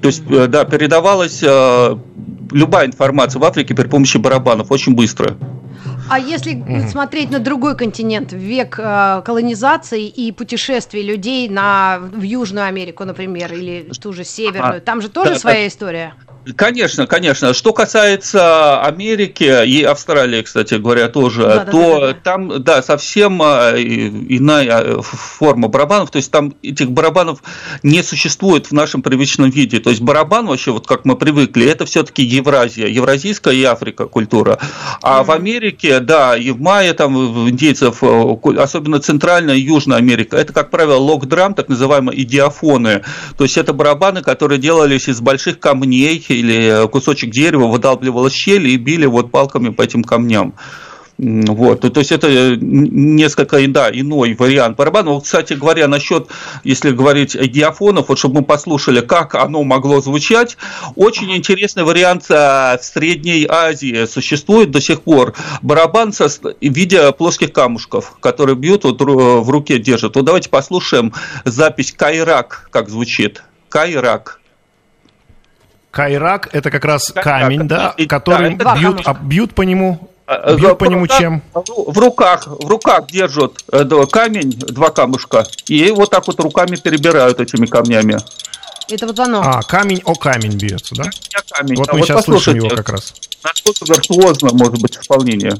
То 0.00 0.08
есть, 0.08 0.22
э, 0.28 0.46
да, 0.46 0.64
передавалась 0.64 1.42
э, 1.42 1.96
любая 2.52 2.86
информация 2.86 3.40
в 3.40 3.44
Африке 3.44 3.74
при 3.74 3.88
помощи 3.88 4.18
барабанов 4.18 4.70
очень 4.70 4.94
быстро. 4.94 5.36
А 6.08 6.18
если 6.18 6.88
смотреть 6.90 7.30
на 7.30 7.38
другой 7.38 7.76
континент, 7.76 8.32
век 8.32 8.78
э, 8.78 9.22
колонизации 9.24 10.08
и 10.08 10.32
путешествий 10.32 11.02
людей 11.02 11.48
на, 11.48 11.98
в 12.00 12.22
Южную 12.22 12.66
Америку, 12.66 13.04
например, 13.04 13.52
или 13.52 13.88
ту 14.00 14.12
же 14.12 14.24
Северную, 14.24 14.78
а, 14.78 14.80
там 14.80 15.00
же 15.00 15.08
тоже 15.08 15.34
да, 15.34 15.38
своя 15.38 15.68
история? 15.68 16.14
Конечно, 16.56 17.06
конечно. 17.06 17.52
Что 17.52 17.72
касается 17.74 18.80
Америки 18.80 19.66
и 19.66 19.82
Австралии, 19.82 20.40
кстати 20.40 20.74
говоря, 20.74 21.08
тоже, 21.08 21.42
да, 21.42 21.64
то 21.66 22.00
да, 22.00 22.00
да, 22.00 22.06
да. 22.12 22.18
там, 22.22 22.62
да, 22.62 22.82
совсем 22.82 23.42
а, 23.42 23.74
иная 23.76 24.68
а, 24.70 25.02
форма 25.02 25.68
барабанов. 25.68 26.10
То 26.10 26.16
есть 26.16 26.30
там 26.30 26.54
этих 26.62 26.90
барабанов 26.92 27.42
не 27.82 28.02
существует 28.02 28.66
в 28.66 28.72
нашем 28.72 29.02
привычном 29.02 29.50
виде. 29.50 29.80
То 29.80 29.90
есть 29.90 30.00
барабан 30.00 30.46
вообще, 30.46 30.70
вот 30.70 30.86
как 30.86 31.04
мы 31.04 31.14
привыкли, 31.16 31.66
это 31.66 31.84
все-таки 31.84 32.22
Евразия, 32.22 32.86
евразийская 32.86 33.54
и 33.54 33.62
Африка 33.64 34.06
культура. 34.06 34.58
А 35.02 35.20
mm-hmm. 35.20 35.24
в 35.24 35.30
Америке, 35.32 36.00
да, 36.00 36.36
и 36.38 36.50
в 36.52 36.60
мае 36.60 36.94
там 36.94 37.48
индейцев, 37.50 38.02
особенно 38.02 39.00
Центральная 39.00 39.56
и 39.56 39.60
Южная 39.60 39.98
Америка, 39.98 40.38
это, 40.38 40.54
как 40.54 40.70
правило, 40.70 40.96
лок-драм, 40.96 41.52
так 41.52 41.68
называемые 41.68 42.22
идиофоны. 42.22 43.02
То 43.36 43.44
есть 43.44 43.58
это 43.58 43.74
барабаны, 43.74 44.22
которые 44.22 44.58
делались 44.58 45.06
из 45.06 45.20
больших 45.20 45.60
камней 45.60 46.29
или 46.34 46.86
кусочек 46.88 47.30
дерева 47.30 47.66
выдалбливалась 47.66 48.32
щель 48.32 48.68
и 48.68 48.76
били 48.76 49.06
вот 49.06 49.30
палками 49.30 49.70
по 49.70 49.82
этим 49.82 50.04
камням. 50.04 50.54
Вот, 51.22 51.80
то 51.82 52.00
есть 52.00 52.12
это 52.12 52.56
несколько 52.56 53.58
да, 53.68 53.90
иной 53.90 54.34
вариант 54.38 54.78
барабана. 54.78 55.10
Вот, 55.10 55.24
кстати 55.24 55.52
говоря, 55.52 55.86
насчет, 55.86 56.28
если 56.64 56.92
говорить 56.92 57.36
о 57.36 57.46
диафонов, 57.46 58.08
вот 58.08 58.18
чтобы 58.18 58.40
мы 58.40 58.46
послушали, 58.46 59.00
как 59.00 59.34
оно 59.34 59.62
могло 59.62 60.00
звучать, 60.00 60.56
очень 60.96 61.30
интересный 61.36 61.84
вариант 61.84 62.30
в 62.30 62.78
Средней 62.80 63.46
Азии 63.46 64.06
существует 64.06 64.70
до 64.70 64.80
сих 64.80 65.02
пор. 65.02 65.34
Барабан 65.60 66.14
со, 66.14 66.28
в 66.28 66.54
виде 66.62 67.12
плоских 67.12 67.52
камушков, 67.52 68.16
которые 68.20 68.56
бьют, 68.56 68.84
вот 68.84 69.02
в 69.02 69.50
руке 69.50 69.78
держат. 69.78 70.16
Вот 70.16 70.24
давайте 70.24 70.48
послушаем 70.48 71.12
запись 71.44 71.92
Кайрак, 71.92 72.70
как 72.72 72.88
звучит. 72.88 73.42
Кайрак. 73.68 74.39
Кайрак 75.90 76.48
это 76.52 76.70
как 76.70 76.84
раз 76.84 77.12
камень, 77.12 77.66
да, 77.66 77.94
который 78.08 78.54
да, 78.54 78.76
бьют, 78.76 79.02
а, 79.04 79.14
бьют 79.14 79.54
по 79.54 79.62
нему 79.62 80.10
а, 80.26 80.54
Бьют 80.54 80.78
по 80.78 80.84
нему 80.84 81.08
чем? 81.08 81.42
В 81.54 81.98
руках, 81.98 82.46
в 82.46 82.68
руках 82.68 83.08
держат 83.08 83.64
э, 83.72 83.84
камень, 84.10 84.52
два 84.52 84.90
камушка, 84.90 85.44
и 85.66 85.90
вот 85.90 86.10
так 86.10 86.28
вот 86.28 86.38
руками 86.38 86.76
перебирают 86.76 87.40
этими 87.40 87.66
камнями. 87.66 88.18
Это 88.88 89.06
вот 89.06 89.18
оно. 89.18 89.42
А, 89.42 89.62
камень 89.62 90.00
о 90.04 90.14
камень 90.14 90.56
бьется, 90.56 90.94
да? 90.94 91.10
камень. 91.52 91.76
Вот 91.76 91.88
а 91.88 91.92
мы 91.92 91.98
вот 91.98 92.06
сейчас 92.06 92.24
слышим 92.24 92.56
его 92.56 92.68
как 92.68 92.88
раз. 92.88 93.14
Насколько 93.42 93.84
виртуозно 93.86 94.50
может 94.52 94.80
быть 94.80 94.96
исполнение. 94.96 95.54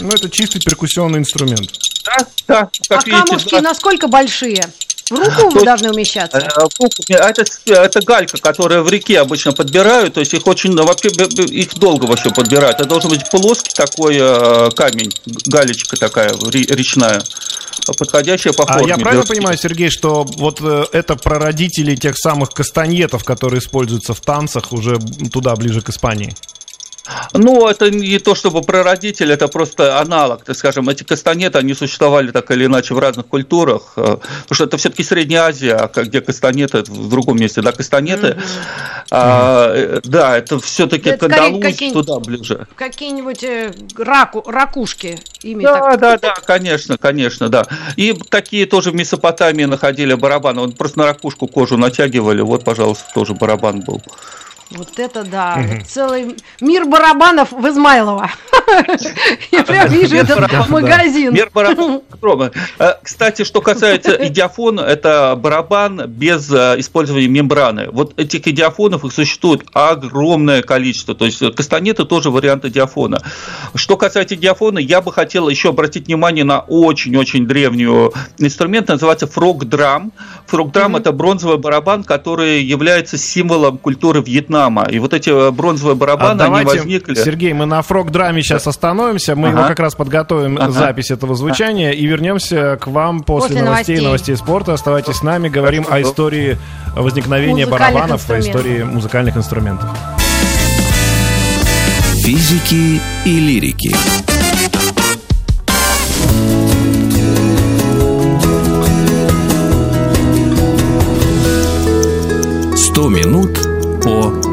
Ну, 0.00 0.10
это 0.10 0.28
чистый 0.28 0.60
перкуссионный 0.60 1.18
инструмент. 1.18 1.70
Да, 2.04 2.26
да. 2.46 2.70
Как 2.88 3.02
а 3.02 3.06
видите, 3.06 3.26
камушки 3.26 3.50
да. 3.50 3.60
насколько 3.60 4.08
большие? 4.08 4.64
В 5.10 5.14
руку 5.14 5.58
то, 5.58 5.64
должны 5.64 5.90
умещаться? 5.90 6.38
Э, 6.38 7.14
это, 7.14 7.44
это 7.66 8.00
галька, 8.02 8.36
которая 8.38 8.82
в 8.82 8.90
реке 8.90 9.20
обычно 9.20 9.52
подбирают, 9.52 10.14
то 10.14 10.20
есть 10.20 10.34
их 10.34 10.46
очень, 10.46 10.72
ну, 10.72 10.84
вообще, 10.84 11.08
их 11.08 11.74
долго 11.76 12.04
вообще 12.04 12.30
подбирают. 12.30 12.78
Это 12.78 12.88
должен 12.88 13.10
быть 13.10 13.28
плоский 13.30 13.72
такой 13.74 14.18
э, 14.20 14.70
камень, 14.76 15.10
галечка 15.46 15.96
такая 15.96 16.30
речная 16.50 17.22
подходящая 17.96 18.52
по 18.52 18.66
форме. 18.66 18.84
А 18.84 18.88
я 18.88 18.98
правильно 18.98 19.24
понимаю, 19.24 19.56
Сергей, 19.56 19.88
что 19.88 20.24
вот 20.24 20.60
э, 20.60 20.84
это 20.92 21.16
прародители 21.16 21.96
тех 21.96 22.16
самых 22.18 22.50
кастаньетов, 22.50 23.24
которые 23.24 23.60
используются 23.60 24.12
в 24.14 24.20
танцах 24.20 24.72
уже 24.72 24.98
туда, 25.32 25.54
ближе 25.56 25.80
к 25.80 25.88
Испании? 25.88 26.34
Ну, 27.34 27.68
это 27.68 27.90
не 27.90 28.18
то 28.18 28.34
чтобы 28.34 28.62
прародитель, 28.62 29.32
это 29.32 29.48
просто 29.48 30.00
аналог, 30.00 30.44
так 30.44 30.56
скажем. 30.56 30.88
Эти 30.88 31.04
кастанеты, 31.04 31.58
они 31.58 31.74
существовали 31.74 32.30
так 32.30 32.50
или 32.50 32.66
иначе 32.66 32.94
в 32.94 32.98
разных 32.98 33.26
культурах, 33.26 33.92
э, 33.96 34.02
потому 34.02 34.54
что 34.54 34.64
это 34.64 34.76
все-таки 34.76 35.02
Средняя 35.02 35.42
Азия, 35.42 35.74
а 35.74 36.02
где 36.02 36.20
кастанеты, 36.20 36.82
в 36.82 37.08
другом 37.08 37.38
месте, 37.38 37.62
да, 37.62 37.72
кастанеты. 37.72 38.28
Mm-hmm. 38.28 39.06
А, 39.10 39.72
э, 39.74 40.00
да, 40.04 40.36
это 40.36 40.58
все-таки 40.60 41.10
это 41.10 41.28
Кандалуз 41.28 41.76
туда 41.92 42.18
ближе. 42.20 42.66
Какие-нибудь 42.76 43.44
э, 43.44 43.72
раку, 43.96 44.42
ракушки 44.46 45.18
ими 45.42 45.62
Да, 45.62 45.96
так... 45.96 46.00
да, 46.00 46.18
да, 46.18 46.34
конечно, 46.34 46.98
конечно, 46.98 47.48
да. 47.48 47.64
И 47.96 48.14
такие 48.28 48.66
тоже 48.66 48.90
в 48.90 48.94
Месопотамии 48.94 49.64
находили 49.64 50.14
барабаны, 50.14 50.60
он 50.60 50.72
просто 50.72 50.98
на 50.98 51.06
ракушку 51.06 51.46
кожу 51.46 51.76
натягивали, 51.76 52.42
вот, 52.42 52.64
пожалуйста, 52.64 53.04
тоже 53.14 53.34
барабан 53.34 53.80
был. 53.80 54.02
Вот 54.70 54.98
это 54.98 55.24
да, 55.24 55.56
угу. 55.58 55.84
целый 55.86 56.36
мир 56.60 56.84
барабанов 56.84 57.52
в 57.52 57.66
Измайлово. 57.68 58.30
Я 59.52 59.64
прям 59.64 59.88
вижу 59.88 60.16
этот 60.16 60.68
магазин. 60.68 61.32
Мир 61.32 61.50
барабанов. 61.52 62.02
Э, 62.78 62.94
кстати, 63.02 63.44
что 63.44 63.60
касается 63.60 64.12
идиофона, 64.26 64.80
это 64.80 65.34
барабан 65.36 66.06
без 66.06 66.50
э, 66.50 66.76
использования 66.78 67.28
мембраны. 67.28 67.88
Вот 67.90 68.18
этих 68.18 68.46
идиофонов 68.46 69.04
их 69.04 69.12
существует 69.12 69.62
огромное 69.72 70.62
количество. 70.62 71.14
То 71.14 71.24
есть 71.24 71.42
кастанеты 71.54 72.04
тоже 72.04 72.30
вариант 72.30 72.64
идиофона. 72.64 73.22
Что 73.74 73.96
касается 73.96 74.34
идиофона, 74.34 74.78
я 74.78 75.00
бы 75.00 75.12
хотел 75.12 75.48
еще 75.48 75.70
обратить 75.70 76.06
внимание 76.06 76.44
на 76.44 76.60
очень-очень 76.60 77.46
древнюю 77.46 78.12
инструмент, 78.38 78.88
называется 78.88 79.26
фрог-драм. 79.26 80.12
Фрог-драм 80.46 80.96
это 80.96 81.12
бронзовый 81.12 81.58
барабан, 81.58 82.04
который 82.04 82.62
является 82.62 83.18
символом 83.18 83.78
культуры 83.78 84.22
Вьетнама. 84.22 84.84
И 84.90 84.98
вот 84.98 85.12
эти 85.14 85.30
э, 85.30 85.50
бронзовые 85.50 85.96
барабаны, 85.96 86.42
а 86.42 86.44
они 86.46 86.64
возникли... 86.64 87.14
Сергей, 87.14 87.52
мы 87.52 87.66
на 87.66 87.82
фрок-драме 87.82 88.42
сейчас 88.42 88.57
остановимся. 88.66 89.34
Мы 89.36 89.48
ага. 89.48 89.58
его 89.58 89.68
как 89.68 89.80
раз 89.80 89.94
подготовим, 89.94 90.58
ага. 90.58 90.70
запись 90.70 91.10
этого 91.10 91.34
звучания, 91.34 91.92
и 91.92 92.06
вернемся 92.06 92.78
к 92.80 92.86
вам 92.86 93.22
после, 93.22 93.48
после 93.48 93.62
новостей, 93.62 94.00
новостей 94.00 94.18
новостей 94.18 94.36
спорта. 94.36 94.74
Оставайтесь 94.74 95.16
с 95.16 95.22
нами, 95.22 95.48
говорим 95.48 95.86
о 95.88 96.00
истории 96.00 96.58
возникновения 96.94 97.66
барабанов, 97.66 98.28
о 98.30 98.38
истории 98.38 98.82
музыкальных 98.82 99.36
инструментов. 99.36 99.88
Физики 102.22 103.00
и 103.24 103.40
лирики. 103.40 103.94
Сто 112.76 113.08
минут 113.08 113.58
по 114.02 114.47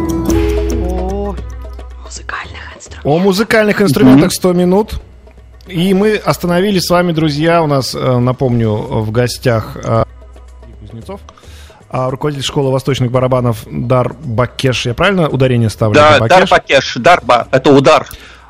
О 3.06 3.20
музыкальных 3.20 3.84
инструментах 3.84 4.34
100 4.34 4.54
минут. 4.54 5.00
И 5.68 5.94
мы 5.94 6.16
остановились 6.16 6.86
с 6.86 6.90
вами, 6.90 7.12
друзья, 7.12 7.62
у 7.62 7.68
нас, 7.68 7.94
э, 7.94 8.18
напомню, 8.18 8.72
в 8.74 9.12
гостях 9.12 9.78
э, 9.84 10.06
Кузнецов, 10.82 11.22
а 11.88 12.10
руководитель 12.10 12.44
школы 12.44 12.72
восточных 12.72 13.12
барабанов 13.12 13.60
Дар 13.70 14.16
Бакеш. 14.24 14.88
Я 14.88 14.96
правильно 14.96 15.30
ударение 15.30 15.70
ставлю? 15.70 15.94
Да, 15.94 16.18
Дар 16.28 16.48
Бакеш, 16.50 16.96
Дарба, 16.96 17.48
это 17.52 17.72
удар. 17.72 18.08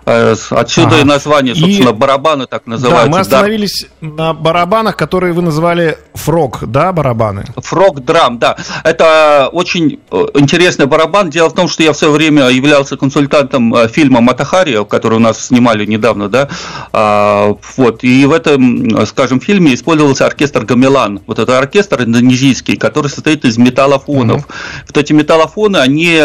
Э, 0.08 0.36
отсюда 0.52 0.98
а, 0.98 1.00
и 1.00 1.04
название, 1.04 1.56
собственно, 1.56 1.90
и, 1.90 1.94
барабаны 1.94 2.46
так 2.46 2.68
называются. 2.68 3.06
Да, 3.06 3.12
мы 3.12 3.20
остановились 3.20 3.88
да. 4.02 4.08
на 4.08 4.34
барабанах, 4.34 4.96
которые 4.96 5.34
вы 5.34 5.42
называли 5.42 5.98
фрог, 6.14 6.60
да, 6.68 6.94
барабаны? 6.94 7.46
Фрог-драм, 7.58 8.38
да. 8.38 8.56
Это 8.84 9.50
очень 9.52 10.00
э, 10.12 10.26
интересный 10.36 10.86
барабан. 10.86 11.32
Дело 11.32 11.50
в 11.50 11.56
том, 11.56 11.68
что 11.68 11.82
я 11.82 11.92
в 11.94 11.98
свое 11.98 12.14
время 12.14 12.50
являлся 12.50 12.98
консультантом 12.98 13.74
э, 13.74 13.88
фильма 13.88 14.22
«Матахари», 14.22 14.86
который 14.86 15.16
у 15.16 15.20
нас 15.20 15.48
снимали 15.48 15.86
недавно, 15.86 16.30
да, 16.30 16.50
а, 16.94 17.58
вот, 17.76 18.04
и 18.04 18.26
в 18.26 18.32
этом, 18.32 19.06
скажем, 19.08 19.40
фильме 19.40 19.74
использовался 19.74 20.28
оркестр 20.28 20.66
«Гамелан». 20.66 21.22
Вот 21.26 21.40
это 21.40 21.58
оркестр 21.58 22.04
индонезийский, 22.04 22.78
который 22.78 23.08
состоит 23.08 23.44
из 23.44 23.58
металлофонов. 23.58 24.44
Mm-hmm. 24.44 24.84
Вот 24.88 24.98
эти 24.98 25.14
металлофоны, 25.14 25.78
они, 25.78 26.20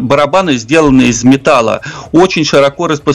барабаны 0.00 0.56
сделаны 0.56 1.02
из 1.02 1.24
металла, 1.24 1.80
очень 2.12 2.44
широко 2.44 2.86
распространены 2.86 3.05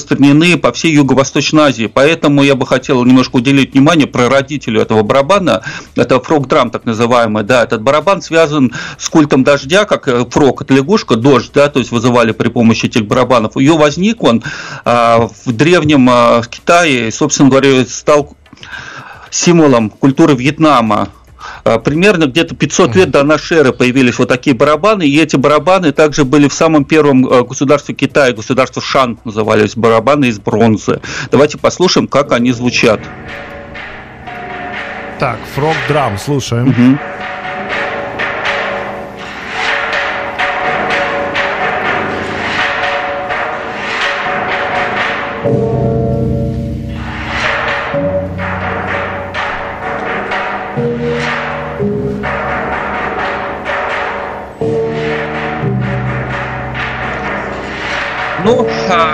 по 0.57 0.71
всей 0.71 0.93
Юго-Восточной 0.93 1.63
Азии. 1.63 1.87
Поэтому 1.87 2.43
я 2.43 2.55
бы 2.55 2.65
хотел 2.65 3.03
немножко 3.03 3.37
уделить 3.37 3.73
внимание 3.73 4.07
про 4.07 4.29
родителю 4.29 4.81
этого 4.81 5.03
барабана. 5.03 5.63
Это 5.95 6.19
фрог-драм, 6.19 6.71
так 6.71 6.85
называемый. 6.85 7.43
Да, 7.43 7.63
этот 7.63 7.81
барабан 7.81 8.21
связан 8.21 8.73
с 8.97 9.09
культом 9.09 9.43
дождя, 9.43 9.85
как 9.85 10.07
э, 10.07 10.25
фрог, 10.29 10.61
это 10.61 10.73
лягушка, 10.73 11.15
дождь, 11.15 11.51
да, 11.53 11.69
то 11.69 11.79
есть 11.79 11.91
вызывали 11.91 12.31
при 12.31 12.49
помощи 12.49 12.85
этих 12.85 13.05
барабанов. 13.05 13.57
Ее 13.57 13.77
возник 13.77 14.23
он 14.23 14.43
а, 14.85 15.29
в 15.45 15.51
древнем 15.51 16.07
а, 16.09 16.41
Китае, 16.49 17.11
собственно 17.11 17.49
говоря, 17.49 17.85
стал 17.85 18.35
символом 19.29 19.89
культуры 19.89 20.35
Вьетнама. 20.35 21.09
А, 21.63 21.79
примерно 21.79 22.25
где-то 22.25 22.55
500 22.55 22.95
лет 22.95 23.11
до 23.11 23.23
нашей 23.23 23.57
эры 23.57 23.71
появились 23.71 24.17
вот 24.17 24.29
такие 24.29 24.55
барабаны, 24.55 25.03
и 25.03 25.19
эти 25.19 25.35
барабаны 25.35 25.91
также 25.91 26.25
были 26.25 26.47
в 26.47 26.53
самом 26.53 26.85
первом 26.85 27.27
а, 27.27 27.43
государстве 27.43 27.95
Китая, 27.95 28.33
государство 28.33 28.81
Шан 28.81 29.19
назывались, 29.23 29.75
барабаны 29.75 30.25
из 30.25 30.39
бронзы. 30.39 31.01
Давайте 31.31 31.57
послушаем, 31.57 32.07
как 32.07 32.31
они 32.31 32.51
звучат. 32.51 32.99
Так, 35.19 35.37
фрог 35.53 35.75
драм, 35.87 36.17
слушаем. 36.17 36.69
Угу. 36.69 36.97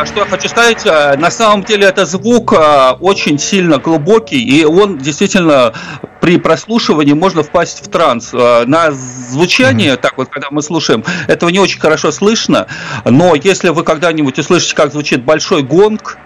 Что 0.06 0.20
я 0.20 0.26
хочу 0.26 0.50
сказать, 0.50 0.86
а, 0.86 1.16
на 1.18 1.32
самом 1.32 1.64
деле 1.64 1.88
это 1.88 2.06
звук 2.06 2.54
а, 2.54 2.98
очень 3.00 3.40
сильно 3.40 3.78
глубокий, 3.78 4.42
и 4.42 4.64
он 4.64 4.98
действительно 4.98 5.74
при 6.22 6.38
прослушивании 6.38 7.14
можно 7.14 7.44
впасть 7.44 7.86
в 7.86 7.90
транс. 7.90 8.34
На 8.34 8.92
звучание, 8.92 9.94
mm-hmm. 9.94 9.98
так 9.98 10.18
вот, 10.18 10.30
когда 10.30 10.48
мы 10.52 10.62
слушаем, 10.62 11.04
этого 11.28 11.50
не 11.50 11.60
очень 11.60 11.80
хорошо 11.80 12.12
слышно, 12.12 12.68
но 13.06 13.36
если 13.36 13.70
вы 13.70 13.84
когда-нибудь 13.84 14.38
услышите, 14.40 14.76
как 14.76 14.92
звучит 14.92 15.24
большой 15.24 15.64
гонг, 15.64 16.18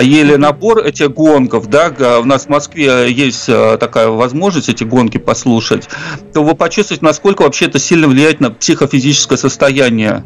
ели 0.00 0.36
набор 0.36 0.78
этих 0.78 1.12
гонгов, 1.12 1.68
да, 1.68 1.92
у 2.20 2.24
нас 2.24 2.46
в 2.46 2.48
Москве 2.48 3.10
есть 3.12 3.48
э, 3.48 3.76
такая 3.78 4.08
возможность 4.08 4.68
эти 4.68 4.84
гонки 4.84 5.18
послушать, 5.18 5.88
то 6.32 6.42
вы 6.42 6.54
почувствуете, 6.54 7.04
насколько 7.04 7.42
вообще 7.42 7.66
это 7.66 7.78
сильно 7.78 8.08
влияет 8.08 8.40
на 8.40 8.50
психофизическое 8.50 9.36
состояние. 9.36 10.24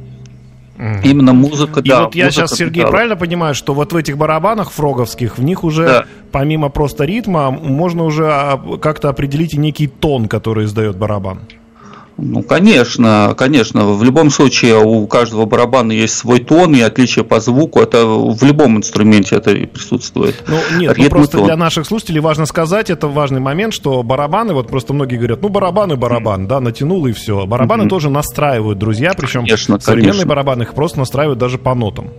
Mm. 0.81 1.01
Именно 1.05 1.33
музыка, 1.35 1.81
И 1.81 1.89
да. 1.91 2.05
вот 2.05 2.15
я 2.15 2.31
сейчас, 2.31 2.55
Сергей, 2.55 2.85
да. 2.85 2.89
правильно 2.89 3.15
понимаю, 3.15 3.55
что 3.55 3.75
вот 3.75 3.93
в 3.93 3.97
этих 3.97 4.17
барабанах 4.17 4.71
фроговских, 4.71 5.37
в 5.37 5.43
них 5.43 5.63
уже, 5.63 5.87
да. 5.87 6.05
помимо 6.33 6.71
просто 6.71 7.05
ритма, 7.05 7.51
можно 7.51 8.05
уже 8.05 8.27
а, 8.27 8.79
как-то 8.81 9.11
определить 9.11 9.53
и 9.53 9.59
некий 9.59 9.89
тон, 9.89 10.27
который 10.27 10.65
издает 10.65 10.97
барабан. 10.97 11.41
Ну, 12.23 12.43
конечно, 12.43 13.35
конечно. 13.37 13.87
В 13.95 14.05
любом 14.05 14.31
случае 14.31 14.79
у 14.79 15.07
каждого 15.07 15.47
барабана 15.47 15.93
есть 15.93 16.17
свой 16.17 16.41
тон 16.41 16.75
и 16.75 16.81
отличие 16.81 17.25
по 17.25 17.41
звуку. 17.41 17.81
Это 17.81 18.05
в 18.05 18.43
любом 18.45 18.77
инструменте 18.77 19.37
это 19.37 19.53
присутствует. 19.67 20.37
Ну, 20.47 20.59
нет, 20.79 20.97
ну 20.99 21.09
просто 21.09 21.39
тон. 21.39 21.47
для 21.47 21.57
наших 21.57 21.87
слушателей 21.87 22.21
важно 22.21 22.45
сказать, 22.45 22.91
это 22.91 23.09
важный 23.09 23.41
момент, 23.41 23.73
что 23.73 24.03
барабаны, 24.03 24.53
вот 24.53 24.69
просто 24.69 24.93
многие 24.93 25.17
говорят, 25.17 25.41
ну, 25.43 25.49
барабаны, 25.49 25.97
барабан, 25.97 26.47
да, 26.47 26.61
натянул 26.61 27.07
и 27.07 27.13
все. 27.13 27.47
Барабаны 27.47 27.85
mm-hmm. 27.85 27.89
тоже 27.89 28.11
настраивают 28.11 28.79
друзья, 28.79 29.13
причем 29.17 29.41
конечно, 29.41 29.81
современные 29.81 30.13
конечно. 30.13 30.29
барабаны 30.29 30.63
их 30.65 30.75
просто 30.75 30.99
настраивают 30.99 31.39
даже 31.39 31.59
по 31.59 31.75
нотам. 31.75 32.11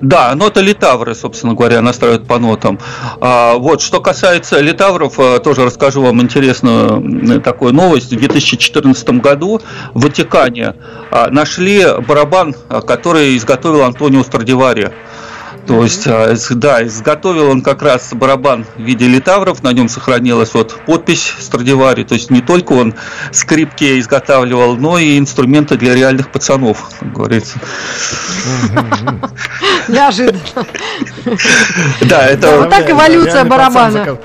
Да, 0.00 0.34
ноты 0.34 0.60
литавры, 0.60 1.14
собственно 1.14 1.54
говоря, 1.54 1.80
настраивают 1.80 2.26
по 2.26 2.38
нотам. 2.38 2.78
А, 3.20 3.54
вот, 3.54 3.80
что 3.80 4.00
касается 4.00 4.60
литавров, 4.60 5.18
а, 5.18 5.38
тоже 5.38 5.64
расскажу 5.64 6.02
вам 6.02 6.20
интересную 6.20 7.40
такую 7.40 7.72
новость. 7.72 8.12
В 8.12 8.16
2014 8.16 9.20
году 9.20 9.60
в 9.92 10.02
Ватикане 10.02 10.74
а, 11.10 11.30
нашли 11.30 11.84
барабан, 12.06 12.54
а, 12.68 12.80
который 12.80 13.36
изготовил 13.36 13.82
Антонио 13.82 14.22
Страдивари. 14.22 14.92
То 15.66 15.82
есть, 15.82 16.06
а, 16.06 16.34
да, 16.50 16.84
изготовил 16.84 17.48
он 17.50 17.62
как 17.62 17.82
раз 17.82 18.12
барабан 18.12 18.66
в 18.76 18.80
виде 18.82 19.06
литавров, 19.06 19.62
на 19.62 19.72
нем 19.72 19.88
сохранилась 19.88 20.52
вот 20.52 20.78
подпись 20.86 21.32
Страдивари, 21.38 22.04
то 22.04 22.14
есть 22.14 22.30
не 22.30 22.42
только 22.42 22.72
он 22.72 22.94
скрипки 23.32 23.98
изготавливал, 23.98 24.76
но 24.76 24.98
и 24.98 25.18
инструменты 25.18 25.76
для 25.76 25.94
реальных 25.94 26.30
пацанов, 26.30 26.90
как 27.00 27.12
говорится. 27.12 27.58
Неожиданно. 29.88 30.40
Да, 32.02 32.26
это... 32.26 32.58
Вот 32.58 32.70
так 32.70 32.90
эволюция 32.90 33.44
барабана. 33.44 34.18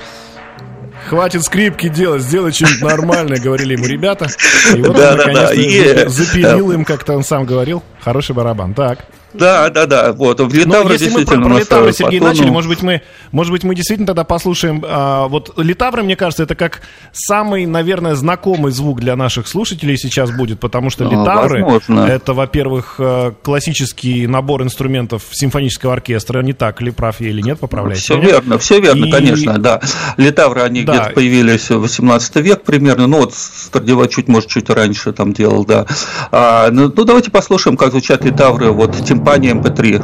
Хватит 1.08 1.42
скрипки 1.42 1.88
делать, 1.88 2.22
сделай 2.22 2.52
что-нибудь 2.52 2.82
нормальное, 2.82 3.40
говорили 3.40 3.72
ему 3.72 3.86
ребята. 3.86 4.28
И 4.76 4.80
вот 4.80 4.96
да, 4.96 5.12
он, 5.12 5.18
да, 5.18 5.32
да. 5.32 6.08
запилил 6.08 6.70
им, 6.70 6.84
как-то 6.84 7.16
он 7.16 7.24
сам 7.24 7.46
говорил, 7.46 7.82
хороший 8.00 8.34
барабан. 8.34 8.74
Так. 8.74 9.00
Да, 9.34 9.68
да, 9.70 9.86
да. 9.86 10.12
Вот. 10.12 10.40
В 10.40 10.52
Литавры 10.52 10.84
Но 10.84 10.92
если 10.92 11.10
мы 11.10 11.24
про, 11.24 11.40
про 11.40 11.58
Литавры, 11.58 11.92
Сергей, 11.92 12.20
потом... 12.20 12.34
начали, 12.34 12.50
может 12.50 12.68
быть, 12.68 12.82
мы, 12.82 13.02
может 13.32 13.52
быть, 13.52 13.64
мы 13.64 13.74
действительно 13.74 14.06
тогда 14.06 14.24
послушаем. 14.24 14.84
А, 14.86 15.28
вот 15.28 15.52
Литавры, 15.56 16.02
мне 16.02 16.16
кажется, 16.16 16.42
это 16.42 16.54
как 16.54 16.82
самый, 17.12 17.66
наверное, 17.66 18.14
знакомый 18.14 18.72
звук 18.72 19.00
для 19.00 19.16
наших 19.16 19.48
слушателей 19.48 19.96
сейчас 19.96 20.30
будет, 20.30 20.60
потому 20.60 20.90
что 20.90 21.06
а, 21.06 21.10
Литавры 21.10 21.64
возможно. 21.64 22.06
это, 22.06 22.34
во-первых, 22.34 22.96
э, 22.98 23.32
классический 23.42 24.26
набор 24.26 24.62
инструментов 24.62 25.22
симфонического 25.30 25.92
оркестра. 25.92 26.42
Не 26.42 26.52
так 26.52 26.80
ли, 26.80 26.90
прав 26.90 27.20
я 27.20 27.28
или 27.28 27.40
нет, 27.40 27.58
поправляйте. 27.60 28.02
Все 28.02 28.16
меня. 28.16 28.26
верно, 28.26 28.58
все 28.58 28.80
верно, 28.80 29.06
И... 29.06 29.10
конечно, 29.10 29.58
да. 29.58 29.80
Литавры, 30.16 30.62
они 30.62 30.82
да. 30.82 30.92
где-то 30.92 31.10
появились 31.10 31.70
в 31.70 31.80
18 31.80 32.36
век 32.36 32.62
примерно, 32.62 33.06
ну 33.06 33.18
вот 33.18 33.34
Страдива 33.34 34.08
чуть, 34.08 34.28
может, 34.28 34.48
чуть 34.48 34.70
раньше 34.70 35.12
там 35.12 35.32
делал, 35.32 35.64
да. 35.64 35.86
А, 36.32 36.70
ну, 36.70 36.92
ну, 36.94 37.04
давайте 37.04 37.30
послушаем, 37.30 37.76
как 37.76 37.90
звучат 37.90 38.24
Литавры, 38.24 38.70
вот 38.70 38.96
тем 39.04 39.19
компания 39.20 39.52
MP3. 39.52 40.02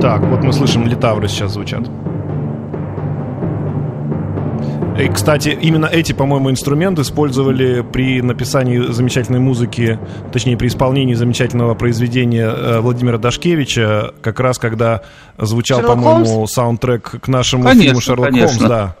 Так, 0.00 0.20
вот 0.20 0.44
мы 0.44 0.52
слышим, 0.52 0.86
литавры 0.86 1.28
сейчас 1.28 1.52
звучат. 1.52 1.88
И, 4.98 5.08
кстати, 5.08 5.48
именно 5.60 5.86
эти, 5.86 6.12
по-моему, 6.12 6.50
инструменты 6.50 7.00
использовали 7.02 7.80
при 7.80 8.20
написании 8.20 8.92
замечательной 8.92 9.40
музыки, 9.40 9.98
точнее, 10.30 10.58
при 10.58 10.68
исполнении 10.68 11.14
замечательного 11.14 11.74
произведения 11.74 12.48
э, 12.48 12.80
Владимира 12.80 13.16
Дашкевича, 13.16 14.12
как 14.20 14.38
раз 14.40 14.58
когда 14.58 15.00
звучал, 15.38 15.80
по-моему, 15.80 16.46
саундтрек 16.46 17.22
к 17.22 17.28
нашему 17.28 17.64
конечно, 17.64 17.82
фильму 17.82 18.00
«Шерлок 18.00 18.28
конечно. 18.28 18.58
Холмс». 18.58 18.68
Да. 18.68 18.96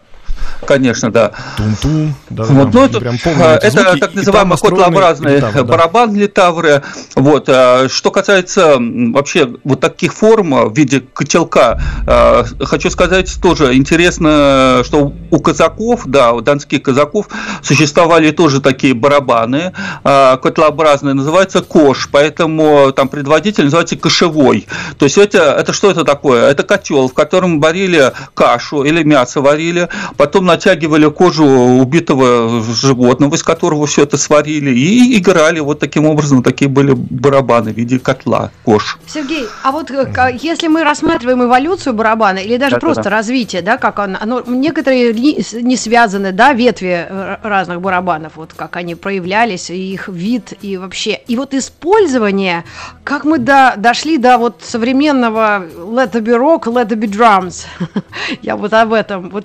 Конечно, 0.66 1.10
да. 1.10 1.32
Тум-тум. 1.56 2.14
Да, 2.30 2.44
вот, 2.44 2.74
ну, 2.74 2.84
это, 2.84 3.00
прям 3.00 3.14
это 3.14 3.70
звуки, 3.70 4.00
так 4.00 4.14
называемый 4.14 4.58
котлообразный 4.58 5.36
литавры, 5.36 5.64
барабан 5.64 6.12
да. 6.12 6.20
литавры. 6.20 6.82
Вот. 7.14 7.48
А, 7.48 7.88
что 7.88 8.10
касается 8.10 8.76
вообще 8.78 9.50
вот 9.64 9.80
таких 9.80 10.14
форм 10.14 10.68
в 10.68 10.76
виде 10.76 11.00
котелка, 11.00 11.80
а, 12.06 12.44
хочу 12.60 12.90
сказать 12.90 13.32
тоже 13.40 13.74
интересно, 13.74 14.82
что 14.84 15.12
у 15.30 15.38
казаков, 15.40 16.02
да, 16.06 16.32
у 16.32 16.40
донских 16.40 16.82
казаков 16.82 17.28
существовали 17.62 18.30
тоже 18.30 18.60
такие 18.60 18.94
барабаны 18.94 19.72
а, 20.04 20.36
котлообразные, 20.36 21.14
называется 21.14 21.60
кош, 21.62 22.08
поэтому 22.10 22.92
там 22.92 23.08
предводитель 23.08 23.64
называется 23.64 23.96
кошевой. 23.96 24.66
То 24.98 25.04
есть 25.04 25.18
это, 25.18 25.56
это 25.58 25.72
что 25.72 25.90
это 25.90 26.04
такое? 26.04 26.48
Это 26.48 26.62
котел, 26.62 27.08
в 27.08 27.14
котором 27.14 27.60
варили 27.60 28.12
кашу 28.34 28.82
или 28.84 29.02
мясо 29.02 29.40
варили, 29.40 29.88
потом 30.26 30.46
натягивали 30.46 31.08
кожу 31.08 31.44
убитого 31.44 32.60
животного, 32.60 33.36
из 33.36 33.44
которого 33.44 33.86
все 33.86 34.02
это 34.02 34.18
сварили, 34.18 34.70
и 34.70 35.18
играли 35.18 35.60
вот 35.60 35.78
таким 35.78 36.04
образом, 36.04 36.42
такие 36.42 36.68
были 36.68 36.94
барабаны 36.94 37.72
в 37.72 37.76
виде 37.76 38.00
котла, 38.00 38.50
кож. 38.64 38.98
Сергей, 39.06 39.46
а 39.62 39.70
вот 39.70 39.92
э, 39.92 40.38
если 40.42 40.66
мы 40.66 40.82
рассматриваем 40.82 41.44
эволюцию 41.44 41.94
барабана, 41.94 42.38
или 42.38 42.56
даже 42.56 42.72
да, 42.72 42.80
просто 42.80 43.04
да, 43.04 43.10
развитие, 43.10 43.62
да, 43.62 43.76
как 43.76 44.00
он, 44.00 44.16
оно, 44.20 44.42
некоторые 44.48 45.14
не 45.14 45.76
связаны, 45.76 46.32
да, 46.32 46.52
ветви 46.52 47.06
э, 47.08 47.36
разных 47.44 47.80
барабанов, 47.80 48.32
вот 48.34 48.52
как 48.52 48.74
они 48.74 48.96
проявлялись, 48.96 49.70
их 49.70 50.08
вид 50.08 50.54
и 50.60 50.76
вообще, 50.76 51.20
и 51.28 51.36
вот 51.36 51.54
использование, 51.54 52.64
как 53.04 53.24
мы 53.24 53.38
до, 53.38 53.74
дошли 53.76 54.18
до 54.18 54.38
вот 54.38 54.62
современного 54.64 55.64
let 55.76 56.14
it 56.14 56.22
be 56.22 56.36
rock, 56.36 56.64
let 56.64 56.88
it 56.88 56.98
be 56.98 57.08
drums, 57.08 57.66
я 58.42 58.56
вот 58.56 58.72
об 58.72 58.92
этом, 58.92 59.30
вот 59.30 59.44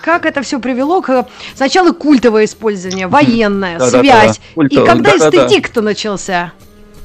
как 0.00 0.26
это 0.26 0.42
все 0.42 0.60
привело 0.60 1.02
к 1.02 1.26
сначала 1.54 1.92
культовое 1.92 2.44
использование, 2.44 3.06
военное, 3.06 3.78
да, 3.78 3.90
связь. 3.90 4.40
Да, 4.54 4.62
да, 4.62 4.66
И 4.68 4.86
когда 4.86 5.16
да, 5.16 5.28
эстетик-то 5.28 5.82
начался? 5.82 6.52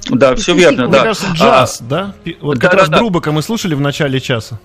Да, 0.10 0.36
все 0.36 0.54
верно, 0.56 0.84
Мне 0.88 0.94
да. 0.94 1.04
кажется, 1.04 1.28
джаз, 1.34 1.82
а, 1.82 1.84
да? 1.84 2.16
Вот 2.42 2.56
да, 2.56 2.62
как 2.62 2.72
да, 2.72 2.78
раз 2.78 2.90
да. 2.90 2.98
Друбака 2.98 3.32
мы 3.32 3.42
слушали 3.42 3.76
в 3.76 3.82
начале 3.82 4.20
часа. 4.20 4.60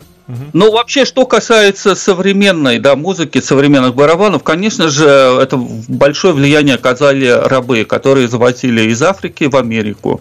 Ну, 0.53 0.73
вообще, 0.73 1.05
что 1.05 1.25
касается 1.25 1.95
современной 1.95 2.79
да, 2.79 2.97
музыки, 2.97 3.41
современных 3.41 3.95
барабанов, 3.95 4.43
конечно 4.43 4.89
же, 4.89 5.07
это 5.07 5.57
большое 5.57 6.35
влияние 6.35 6.75
оказали 6.75 7.27
рабы, 7.27 7.85
которые 7.85 8.29
завозили 8.29 8.91
из 8.91 9.03
Африки 9.03 9.45
в 9.45 9.57
Америку. 9.57 10.21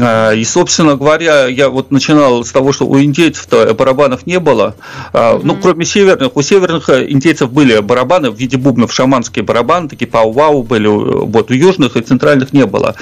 А, 0.00 0.32
и, 0.32 0.44
собственно 0.44 0.96
говоря, 0.96 1.46
я 1.46 1.68
вот 1.68 1.90
начинал 1.90 2.44
с 2.44 2.50
того, 2.50 2.72
что 2.72 2.86
у 2.86 2.98
индейцев-то 2.98 3.72
барабанов 3.74 4.26
не 4.26 4.40
было. 4.40 4.74
Mm-hmm. 5.12 5.40
Ну, 5.44 5.56
кроме 5.56 5.84
северных. 5.84 6.36
У 6.36 6.42
северных 6.42 6.90
индейцев 6.90 7.50
были 7.52 7.78
барабаны 7.78 8.30
в 8.30 8.36
виде 8.36 8.56
бубнов, 8.56 8.92
шаманские 8.92 9.44
барабаны, 9.44 9.88
такие 9.88 10.08
пау-вау 10.08 10.62
были. 10.62 10.88
Вот, 10.88 11.50
у 11.50 11.54
южных 11.54 11.96
и 11.96 12.00
центральных 12.00 12.52
не 12.52 12.66
было. 12.66 12.96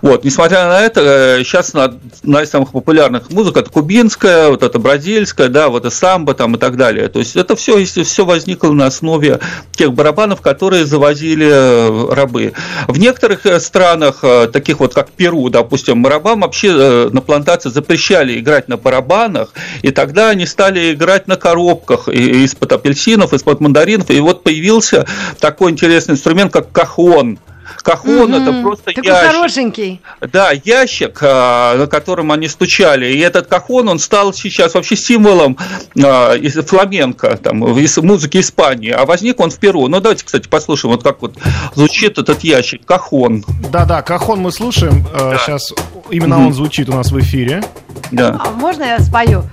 Вот, 0.00 0.24
несмотря 0.24 0.66
на 0.68 0.80
это, 0.80 1.40
сейчас 1.44 1.74
э, 1.74 1.90
одна 2.22 2.42
из 2.42 2.50
самых 2.50 2.70
популярных 2.72 3.30
музык 3.30 3.56
это 3.56 3.70
кубинская, 3.70 4.48
вот 4.48 4.62
это 4.62 4.78
бразильская, 4.78 5.48
да, 5.48 5.68
вот 5.68 5.89
самбо 5.90 6.34
там 6.34 6.56
и 6.56 6.58
так 6.58 6.76
далее. 6.76 7.08
То 7.08 7.18
есть 7.18 7.36
это 7.36 7.56
все, 7.56 7.78
если 7.78 8.02
все 8.02 8.24
возникло 8.24 8.72
на 8.72 8.86
основе 8.86 9.40
тех 9.72 9.92
барабанов, 9.92 10.40
которые 10.40 10.86
завозили 10.86 11.48
э, 11.50 12.14
рабы. 12.14 12.52
В 12.88 12.98
некоторых 12.98 13.46
э, 13.46 13.60
странах, 13.60 14.20
э, 14.22 14.48
таких 14.52 14.80
вот 14.80 14.94
как 14.94 15.10
Перу, 15.10 15.48
допустим, 15.50 16.06
рабам 16.06 16.40
вообще 16.40 17.08
на 17.10 17.20
плантации 17.20 17.70
запрещали 17.70 18.38
играть 18.38 18.68
на 18.68 18.76
барабанах, 18.76 19.52
и 19.82 19.90
тогда 19.90 20.30
они 20.30 20.46
стали 20.46 20.92
играть 20.92 21.28
на 21.28 21.36
коробках 21.36 22.08
из-под 22.08 22.72
апельсинов, 22.72 23.32
из-под 23.32 23.60
мандаринов, 23.60 24.10
и 24.10 24.20
вот 24.20 24.42
появился 24.42 25.06
такой 25.38 25.72
интересный 25.72 26.14
инструмент, 26.14 26.52
как 26.52 26.72
кахон. 26.72 27.38
Кахон 27.78 28.34
mm-hmm. 28.34 28.42
это 28.42 28.62
просто 28.62 28.84
Такой 28.86 29.04
ящик. 29.04 29.26
хорошенький. 29.26 30.00
Да, 30.20 30.50
ящик, 30.52 31.18
а, 31.22 31.76
на 31.76 31.86
котором 31.86 32.32
они 32.32 32.48
стучали. 32.48 33.06
И 33.06 33.18
этот 33.18 33.46
кахон, 33.46 33.88
он 33.88 33.98
стал 33.98 34.32
сейчас 34.32 34.74
вообще 34.74 34.96
символом 34.96 35.56
а, 36.02 36.34
фламенко, 36.66 37.36
там, 37.36 37.58
музыки 37.58 38.38
Испании. 38.40 38.90
А 38.90 39.04
возник 39.06 39.40
он 39.40 39.50
в 39.50 39.58
Перу. 39.58 39.88
Ну, 39.88 40.00
давайте, 40.00 40.24
кстати, 40.24 40.48
послушаем, 40.48 40.94
вот 40.94 41.02
как 41.02 41.22
вот 41.22 41.36
звучит 41.74 42.18
этот 42.18 42.42
ящик. 42.42 42.84
Кахон. 42.84 43.44
Да-да, 43.70 44.02
кахон 44.02 44.40
мы 44.40 44.52
слушаем. 44.52 45.06
Э, 45.12 45.32
да. 45.32 45.38
Сейчас 45.38 45.72
именно 46.10 46.34
mm-hmm. 46.34 46.46
он 46.46 46.52
звучит 46.52 46.88
у 46.88 46.92
нас 46.92 47.10
в 47.10 47.18
эфире. 47.20 47.62
Да. 48.10 48.40
А 48.44 48.50
можно 48.50 48.84
я 48.84 48.98
спою? 49.00 49.44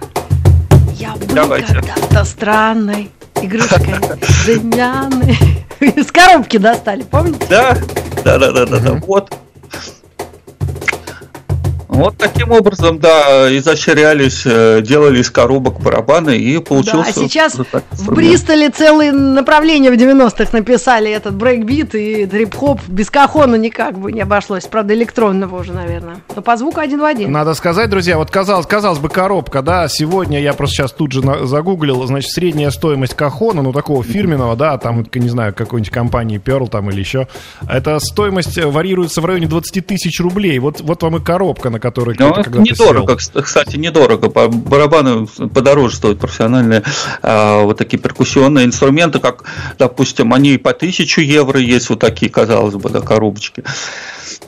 Я 0.95 1.13
был 1.13 1.27
когда-то 1.27 2.25
странной 2.25 3.11
игрушкой 3.41 3.95
безымянной. 4.45 5.37
Из 5.79 6.11
коробки 6.11 6.57
достали, 6.57 7.03
помните? 7.03 7.45
Да, 7.49 7.77
да, 8.27 8.37
да, 8.39 8.51
да, 8.51 8.65
да, 8.65 8.79
да. 8.79 8.99
Вот. 9.05 9.33
Вот 11.97 12.15
таким 12.15 12.51
образом, 12.51 12.99
да, 12.99 13.47
изощрялись, 13.57 14.43
э, 14.45 14.81
делали 14.83 15.19
из 15.19 15.31
коробок 15.31 15.79
барабаны 15.81 16.37
и 16.37 16.59
получился... 16.59 17.15
Да, 17.15 17.23
а 17.23 17.27
сейчас 17.27 17.55
в 17.55 18.13
Бристоле 18.13 18.69
целые 18.69 19.11
направления 19.11 19.89
в 19.89 19.95
90-х 19.95 20.55
написали 20.55 21.09
этот 21.09 21.33
брейкбит 21.33 21.95
и 21.95 22.27
трип-хоп. 22.27 22.81
Без 22.87 23.09
кахона 23.09 23.55
никак 23.55 23.97
бы 23.97 24.11
не 24.11 24.21
обошлось. 24.21 24.65
Правда, 24.65 24.93
электронного 24.93 25.59
уже, 25.59 25.73
наверное. 25.73 26.17
Но 26.35 26.43
по 26.43 26.55
звуку 26.55 26.81
один 26.81 26.99
в 26.99 27.03
один. 27.03 27.31
Надо 27.31 27.55
сказать, 27.55 27.89
друзья, 27.89 28.19
вот 28.19 28.29
казалось, 28.29 28.67
казалось 28.67 28.99
бы, 28.99 29.09
коробка, 29.09 29.63
да, 29.63 29.87
сегодня 29.87 30.39
я 30.39 30.53
просто 30.53 30.75
сейчас 30.75 30.91
тут 30.91 31.11
же 31.11 31.25
на, 31.25 31.47
загуглил, 31.47 32.05
значит, 32.05 32.29
средняя 32.29 32.69
стоимость 32.69 33.15
кахона, 33.15 33.63
ну, 33.63 33.73
такого 33.73 34.03
фирменного, 34.03 34.55
да, 34.55 34.77
там, 34.77 35.03
не 35.15 35.29
знаю, 35.29 35.51
какой-нибудь 35.51 35.91
компании 35.91 36.39
Pearl 36.39 36.69
там 36.69 36.91
или 36.91 36.99
еще, 36.99 37.27
это 37.67 37.99
стоимость 37.99 38.63
варьируется 38.63 39.19
в 39.19 39.25
районе 39.25 39.47
20 39.47 39.87
тысяч 39.87 40.19
рублей. 40.19 40.59
Вот, 40.59 40.81
вот 40.81 41.01
вам 41.01 41.15
и 41.17 41.23
коробка, 41.23 41.71
на 41.71 41.86
которой 41.91 42.15
ну, 42.19 42.61
недорого, 42.61 43.19
сел. 43.19 43.41
кстати, 43.41 43.77
недорого. 43.77 44.29
Барабаны 44.29 45.25
подороже 45.25 45.95
стоят 45.95 46.19
профессиональные 46.19 46.83
а, 47.21 47.63
вот 47.63 47.77
такие 47.77 47.97
перкуссионные 47.97 48.65
инструменты, 48.65 49.19
как, 49.19 49.43
допустим, 49.77 50.33
они 50.33 50.57
по 50.57 50.71
1000 50.71 51.21
евро 51.21 51.59
есть, 51.59 51.89
вот 51.89 51.99
такие, 51.99 52.29
казалось 52.29 52.75
бы, 52.75 52.89
да, 52.89 53.01
коробочки 53.01 53.63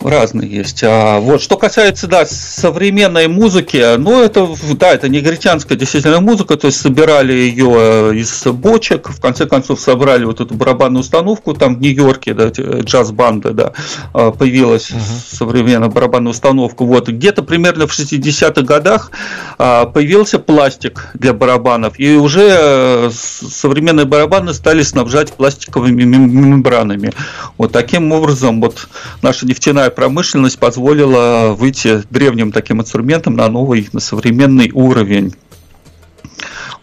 разные 0.01 0.49
есть. 0.49 0.83
А 0.83 1.19
вот 1.19 1.41
что 1.41 1.57
касается, 1.57 2.07
да, 2.07 2.25
современной 2.25 3.27
музыки, 3.27 3.97
ну, 3.97 4.21
это, 4.21 4.47
да, 4.73 4.93
это 4.93 5.09
негритянская 5.09 5.77
действительно 5.77 6.21
музыка, 6.21 6.55
то 6.55 6.67
есть 6.67 6.79
собирали 6.79 7.33
ее 7.33 7.75
э, 7.77 8.15
из 8.15 8.45
бочек, 8.45 9.09
в 9.09 9.19
конце 9.19 9.45
концов 9.45 9.79
собрали 9.79 10.25
вот 10.25 10.41
эту 10.41 10.53
барабанную 10.53 11.01
установку, 11.01 11.53
там 11.53 11.75
в 11.75 11.81
Нью-Йорке, 11.81 12.33
да, 12.33 12.49
джаз-банда, 12.49 13.51
да, 13.51 13.73
а, 14.13 14.31
появилась 14.31 14.91
uh 14.91 14.99
современная 15.29 15.89
барабанная 15.89 16.31
установка, 16.31 16.83
вот, 16.83 17.09
где-то 17.09 17.43
примерно 17.43 17.87
в 17.87 17.97
60-х 17.97 18.61
годах 18.61 19.11
а, 19.57 19.85
появился 19.85 20.39
пластик 20.39 21.09
для 21.13 21.33
барабанов, 21.33 21.99
и 21.99 22.15
уже 22.15 22.47
э, 22.49 23.09
современные 23.11 24.05
барабаны 24.05 24.53
стали 24.53 24.83
снабжать 24.83 25.33
пластиковыми 25.33 26.03
мембранами. 26.03 27.11
Вот 27.57 27.71
таким 27.71 28.11
образом 28.11 28.61
вот 28.61 28.87
наша 29.21 29.45
нефтяная 29.45 29.88
нефтяная 29.89 29.91
промышленность 29.91 30.59
позволила 30.59 31.53
выйти 31.57 32.03
древним 32.09 32.51
таким 32.51 32.81
инструментом 32.81 33.35
на 33.35 33.47
новый, 33.49 33.89
на 33.93 33.99
современный 33.99 34.71
уровень. 34.73 35.35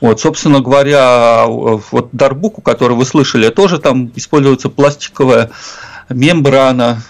Вот, 0.01 0.21
собственно 0.21 0.61
говоря, 0.61 1.45
вот 1.47 2.11
дарбуку, 2.13 2.61
который 2.61 2.97
вы 2.97 3.07
слышали, 3.07 3.49
тоже 3.49 3.79
там 3.79 4.11
используется 4.15 4.69
пластиковая 4.69 5.51
мембрана. 6.11 7.03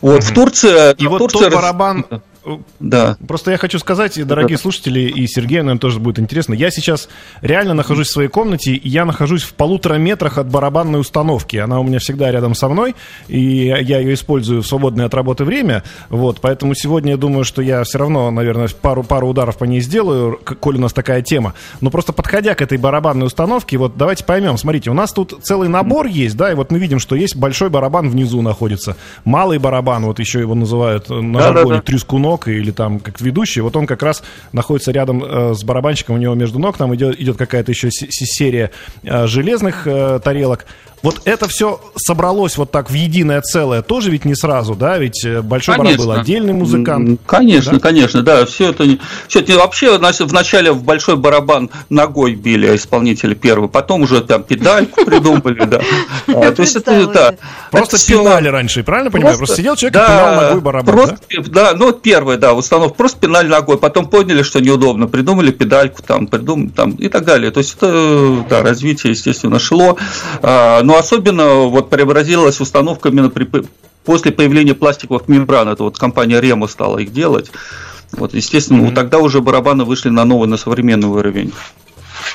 Вот, 0.00 0.24
в 0.24 0.32
Турции... 0.32 0.94
И 0.96 1.06
в 1.06 1.10
вот 1.10 1.18
Турции 1.18 1.44
тот 1.44 1.54
барабан, 1.54 2.06
да. 2.80 3.16
Просто 3.26 3.50
я 3.50 3.58
хочу 3.58 3.78
сказать, 3.78 4.24
дорогие 4.26 4.56
да. 4.56 4.62
слушатели, 4.62 5.00
и 5.00 5.26
Сергею, 5.26 5.64
наверное, 5.64 5.80
тоже 5.80 6.00
будет 6.00 6.18
интересно. 6.18 6.54
Я 6.54 6.70
сейчас 6.70 7.08
реально 7.42 7.74
нахожусь 7.74 8.08
в 8.08 8.12
своей 8.12 8.28
комнате, 8.28 8.72
и 8.72 8.88
я 8.88 9.04
нахожусь 9.04 9.42
в 9.42 9.54
полутора 9.54 9.94
метрах 9.94 10.38
от 10.38 10.48
барабанной 10.48 11.00
установки. 11.00 11.56
Она 11.56 11.80
у 11.80 11.84
меня 11.84 11.98
всегда 11.98 12.30
рядом 12.30 12.54
со 12.54 12.68
мной, 12.68 12.94
и 13.28 13.66
я 13.66 13.98
ее 13.98 14.14
использую 14.14 14.62
в 14.62 14.66
свободное 14.66 15.06
от 15.06 15.14
работы 15.14 15.44
время. 15.44 15.82
Вот, 16.08 16.40
поэтому 16.40 16.74
сегодня 16.74 17.12
я 17.12 17.16
думаю, 17.16 17.44
что 17.44 17.62
я 17.62 17.82
все 17.84 17.98
равно, 17.98 18.30
наверное, 18.30 18.68
пару, 18.68 19.02
пару 19.02 19.28
ударов 19.28 19.58
по 19.58 19.64
ней 19.64 19.80
сделаю, 19.80 20.38
коль 20.60 20.76
у 20.76 20.80
нас 20.80 20.92
такая 20.92 21.22
тема. 21.22 21.54
Но 21.80 21.90
просто 21.90 22.12
подходя 22.12 22.54
к 22.54 22.62
этой 22.62 22.78
барабанной 22.78 23.26
установке, 23.26 23.76
вот 23.76 23.96
давайте 23.96 24.24
поймем. 24.24 24.56
Смотрите, 24.58 24.90
у 24.90 24.94
нас 24.94 25.12
тут 25.12 25.40
целый 25.42 25.68
набор 25.68 26.06
есть, 26.06 26.36
да, 26.36 26.52
и 26.52 26.54
вот 26.54 26.70
мы 26.70 26.78
видим, 26.78 26.98
что 26.98 27.16
есть 27.16 27.36
большой 27.36 27.70
барабан 27.70 28.08
внизу 28.08 28.42
находится, 28.42 28.96
малый 29.24 29.58
барабан, 29.58 30.04
вот 30.04 30.18
еще 30.18 30.40
его 30.40 30.54
называют 30.54 31.08
на 31.08 31.40
жаргоне 31.40 31.64
да, 31.64 31.70
да, 31.70 31.76
да. 31.76 31.82
Ног 32.28 32.48
или 32.48 32.70
там 32.70 33.00
как 33.00 33.20
ведущий, 33.20 33.60
вот 33.62 33.76
он 33.76 33.86
как 33.86 34.02
раз 34.02 34.22
находится 34.52 34.92
рядом 34.92 35.24
э, 35.24 35.54
с 35.54 35.64
барабанщиком, 35.64 36.16
у 36.16 36.18
него 36.18 36.34
между 36.34 36.58
ног 36.58 36.76
там 36.76 36.94
идет, 36.94 37.18
идет 37.20 37.36
какая-то 37.36 37.72
еще 37.72 37.90
серия 37.90 38.70
э, 39.02 39.26
железных 39.26 39.86
э, 39.86 40.20
тарелок. 40.22 40.66
Вот 41.02 41.22
это 41.24 41.48
все 41.48 41.80
собралось 41.96 42.56
вот 42.56 42.70
так 42.70 42.90
в 42.90 42.94
единое 42.94 43.40
целое, 43.40 43.82
тоже 43.82 44.10
ведь 44.10 44.24
не 44.24 44.34
сразу, 44.34 44.74
да? 44.74 44.98
Ведь 44.98 45.24
э, 45.24 45.42
Большой 45.42 45.76
конечно. 45.76 45.98
Баран 45.98 46.16
был 46.16 46.20
отдельный 46.20 46.52
музыкант. 46.52 47.20
Конечно, 47.26 47.74
да? 47.74 47.78
конечно, 47.80 48.22
да. 48.22 48.46
Все 48.46 48.70
это, 48.70 48.84
все 49.28 49.40
это 49.40 49.56
вообще 49.56 49.98
вначале 49.98 50.72
в 50.72 50.82
Большой 50.82 51.16
Барабан 51.16 51.70
ногой 51.88 52.34
били 52.34 52.74
исполнители 52.74 53.34
первый, 53.34 53.68
потом 53.68 54.02
уже 54.02 54.22
там 54.22 54.42
педальку 54.42 55.04
придумали, 55.04 55.64
да. 55.64 55.80
А, 56.28 56.52
то 56.52 56.62
есть 56.62 56.76
это, 56.76 57.06
да. 57.06 57.34
Просто 57.70 57.98
пинали 58.06 58.48
раньше, 58.48 58.82
правильно 58.82 59.10
понимаю? 59.10 59.36
Просто 59.36 59.56
сидел 59.56 59.76
человек 59.76 59.96
и 59.96 60.06
пинал 60.06 60.42
ногой 60.42 60.60
барабан, 60.60 61.18
да? 61.46 61.74
Ну, 61.74 61.92
первый, 61.92 62.36
да, 62.38 62.54
установка, 62.54 62.94
просто 62.94 63.20
пинали 63.20 63.48
ногой, 63.48 63.78
потом 63.78 64.06
поняли, 64.06 64.42
что 64.42 64.60
неудобно, 64.60 65.06
придумали 65.06 65.50
педальку 65.50 66.02
там, 66.02 66.26
придумали 66.26 66.68
там 66.68 66.90
и 66.92 67.08
так 67.08 67.24
далее. 67.24 67.50
То 67.50 67.58
есть 67.58 67.76
это, 67.76 68.44
да, 68.48 68.62
развитие, 68.62 69.12
естественно, 69.12 69.58
шло. 69.58 69.96
Но 70.88 70.96
особенно 70.96 71.64
вот 71.64 71.90
преобразилась 71.90 72.62
установка 72.62 73.10
именно 73.10 73.28
при, 73.28 73.46
после 74.06 74.32
появления 74.32 74.72
пластиковых 74.72 75.28
мембран. 75.28 75.68
Это 75.68 75.82
вот 75.82 75.98
компания 75.98 76.40
Рема 76.40 76.66
стала 76.66 76.96
их 76.96 77.12
делать. 77.12 77.50
Вот, 78.12 78.32
естественно, 78.32 78.86
mm-hmm. 78.86 78.94
тогда 78.94 79.18
уже 79.18 79.42
барабаны 79.42 79.84
вышли 79.84 80.08
на 80.08 80.24
новый, 80.24 80.48
на 80.48 80.56
современный 80.56 81.08
уровень. 81.08 81.52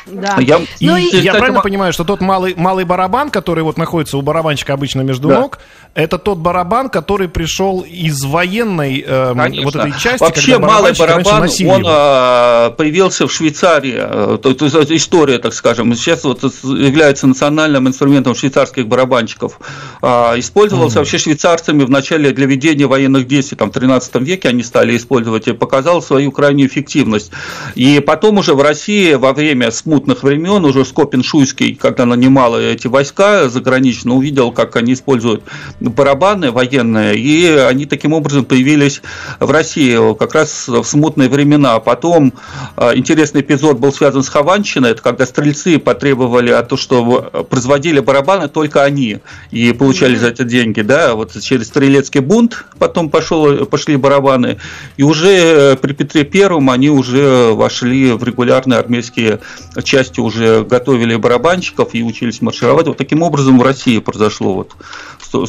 Да. 0.06 0.38
Я, 0.40 0.60
ну, 0.82 0.98
и, 0.98 1.04
и, 1.06 1.18
я 1.18 1.34
правильно 1.34 1.62
понимаю, 1.62 1.94
что 1.94 2.04
тот 2.04 2.22
малый, 2.22 2.54
малый 2.56 2.86
барабан, 2.86 3.30
который 3.30 3.64
вот 3.64 3.78
находится 3.78 4.18
у 4.18 4.22
барабанщика 4.22 4.74
обычно 4.74 5.02
между 5.02 5.30
да. 5.30 5.40
ног, 5.40 5.60
это 5.94 6.18
тот 6.18 6.40
барабан, 6.40 6.90
который 6.90 7.30
пришел 7.30 7.82
из 7.82 8.24
военной 8.24 9.04
э, 9.06 9.34
вот 9.64 9.76
этой 9.76 9.92
части. 9.92 10.24
Вообще 10.24 10.58
малый 10.58 10.94
барабан, 10.98 11.50
он 11.68 11.84
а, 11.88 12.72
появился 12.72 13.28
в 13.28 13.32
Швейцарии. 13.32 13.96
Э, 13.98 14.38
то, 14.42 14.54
то, 14.54 14.70
то, 14.70 14.96
история, 14.96 15.38
так 15.40 15.54
скажем, 15.54 15.94
сейчас 15.96 16.24
вот 16.24 16.44
является 16.64 17.28
национальным 17.28 17.88
инструментом 17.88 18.36
швейцарских 18.36 18.88
барабанщиков. 18.88 19.60
А, 20.02 20.34
использовался 20.38 20.96
mm-hmm. 20.96 21.00
вообще 21.00 21.18
швейцарцами 21.20 21.84
в 21.84 21.90
начале 21.90 22.32
для 22.32 22.48
ведения 22.48 22.88
военных 22.88 23.28
действий, 23.28 23.56
там 23.56 23.70
в 23.70 23.74
13 23.74 24.16
веке 24.16 24.50
они 24.50 24.64
стали 24.64 24.98
использовать 24.98 25.48
и 25.48 25.54
показал 25.54 26.02
свою 26.02 26.32
крайнюю 26.32 26.68
эффективность. 26.68 27.32
И 27.76 28.00
потом 28.00 28.40
уже 28.40 28.54
в 28.56 28.62
России 28.62 29.14
во 29.14 29.34
время 29.34 29.72
смутных 29.94 30.24
времен, 30.24 30.66
уже 30.66 30.86
Скопин-Шуйский, 30.86 31.76
когда 31.76 32.08
нанимал 32.08 32.60
эти 32.60 32.88
войска 32.88 33.48
загранично, 33.48 34.16
увидел, 34.16 34.52
как 34.52 34.76
они 34.76 34.94
используют 34.94 35.44
барабаны 35.80 36.52
военные, 36.52 37.16
и 37.16 37.46
они 37.46 37.86
таким 37.86 38.14
образом 38.14 38.44
появились 38.44 39.04
в 39.40 39.52
России 39.52 40.16
как 40.16 40.34
раз 40.34 40.68
в 40.68 40.84
смутные 40.84 41.30
времена. 41.30 41.80
Потом 41.80 42.34
а, 42.76 42.96
интересный 42.96 43.42
эпизод 43.42 43.78
был 43.78 43.94
связан 43.94 44.24
с 44.24 44.30
Хованщиной, 44.30 44.92
это 44.92 45.04
когда 45.04 45.28
стрельцы 45.28 45.78
потребовали 45.78 46.50
о 46.50 46.64
том, 46.64 46.80
что 46.80 47.46
производили 47.52 48.00
барабаны 48.00 48.48
только 48.48 48.84
они, 48.84 49.20
и 49.52 49.74
получали 49.74 50.16
за 50.16 50.30
это 50.30 50.44
деньги, 50.44 50.82
да, 50.82 51.14
вот 51.14 51.40
через 51.40 51.68
стрелецкий 51.68 52.22
бунт 52.22 52.66
потом 52.80 53.12
пошел, 53.12 53.68
пошли 53.68 53.96
барабаны, 53.96 54.58
и 54.98 55.04
уже 55.04 55.30
э, 55.30 55.76
при 55.76 55.94
Петре 55.94 56.24
Первом 56.24 56.72
они 56.72 56.90
уже 56.90 57.54
вошли 57.54 58.14
в 58.14 58.24
регулярные 58.24 58.80
армейские 58.80 59.40
части, 59.84 60.20
уже 60.20 60.64
готовили 60.64 61.16
барабанщиков 61.16 61.94
и 61.94 62.04
учились 62.04 62.42
маршировать. 62.42 62.88
Вот 62.88 62.98
таким 62.98 63.22
образом 63.22 63.60
в 63.60 63.64
России 63.64 64.00
произошло 64.00 64.54
вот 64.54 64.76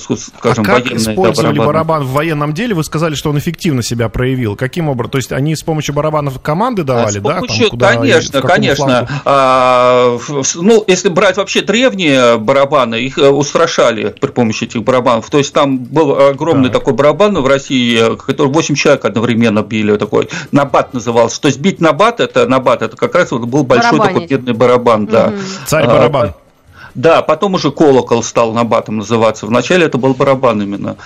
скажем, 0.09 0.65
а 0.65 0.67
как 0.67 0.85
военные 0.85 0.97
использовали 0.97 1.59
да, 1.59 1.65
барабан 1.65 2.05
в 2.05 2.13
военном 2.13 2.55
деле? 2.55 2.75
Вы 2.75 2.85
сказали, 2.85 3.15
что 3.15 3.31
он 3.31 3.39
эффективно 3.39 3.83
себя 3.83 4.09
проявил. 4.09 4.57
Каким 4.57 4.89
образом? 4.89 5.13
То 5.13 5.19
есть 5.19 5.33
они 5.33 5.55
с 5.55 5.63
помощью 5.63 5.95
барабанов 5.95 6.41
команды 6.41 6.85
давали, 6.85 7.19
а 7.19 7.21
да? 7.21 7.35
Помощью, 7.37 7.61
там, 7.61 7.71
куда, 7.71 7.93
конечно, 7.95 8.43
конечно. 8.43 9.09
А, 9.25 10.19
ну, 10.55 10.85
если 10.87 11.09
брать 11.09 11.37
вообще 11.37 11.63
древние 11.63 12.39
барабаны, 12.39 12.97
их 12.97 13.19
э, 13.19 13.29
устрашали 13.29 14.15
при 14.21 14.31
помощи 14.31 14.65
этих 14.65 14.83
барабанов. 14.83 15.29
То 15.31 15.39
есть 15.39 15.53
там 15.53 15.79
был 15.79 16.19
огромный 16.19 16.71
так. 16.71 16.81
такой 16.81 16.95
барабан 16.95 17.37
в 17.39 17.47
России, 17.47 18.17
который 18.17 18.53
8 18.53 18.75
человек 18.75 19.05
одновременно 19.05 19.63
били, 19.63 19.97
такой 19.97 20.29
набат 20.53 20.95
назывался. 20.95 21.41
То 21.41 21.49
есть 21.49 21.61
бить 21.61 21.81
набат, 21.81 22.21
это 22.21 22.47
набат, 22.47 22.83
это 22.83 22.97
как 22.97 23.15
раз 23.15 23.31
вот 23.33 23.43
был 23.43 23.65
большой 23.65 23.99
Барабанить. 23.99 24.15
такой 24.15 24.24
медный 24.31 24.53
барабан, 24.53 25.07
да. 25.07 25.33
Царь-барабан. 25.67 26.35
Да, 26.95 27.23
потом 27.23 27.55
уже 27.55 27.73
колокол 27.73 28.23
стал 28.23 28.53
набатом 28.53 28.99
называться. 28.99 29.47
Вначале 29.47 29.87
это 29.87 29.99
был 29.99 30.15
барабан 30.15 30.63
именно. 30.63 30.97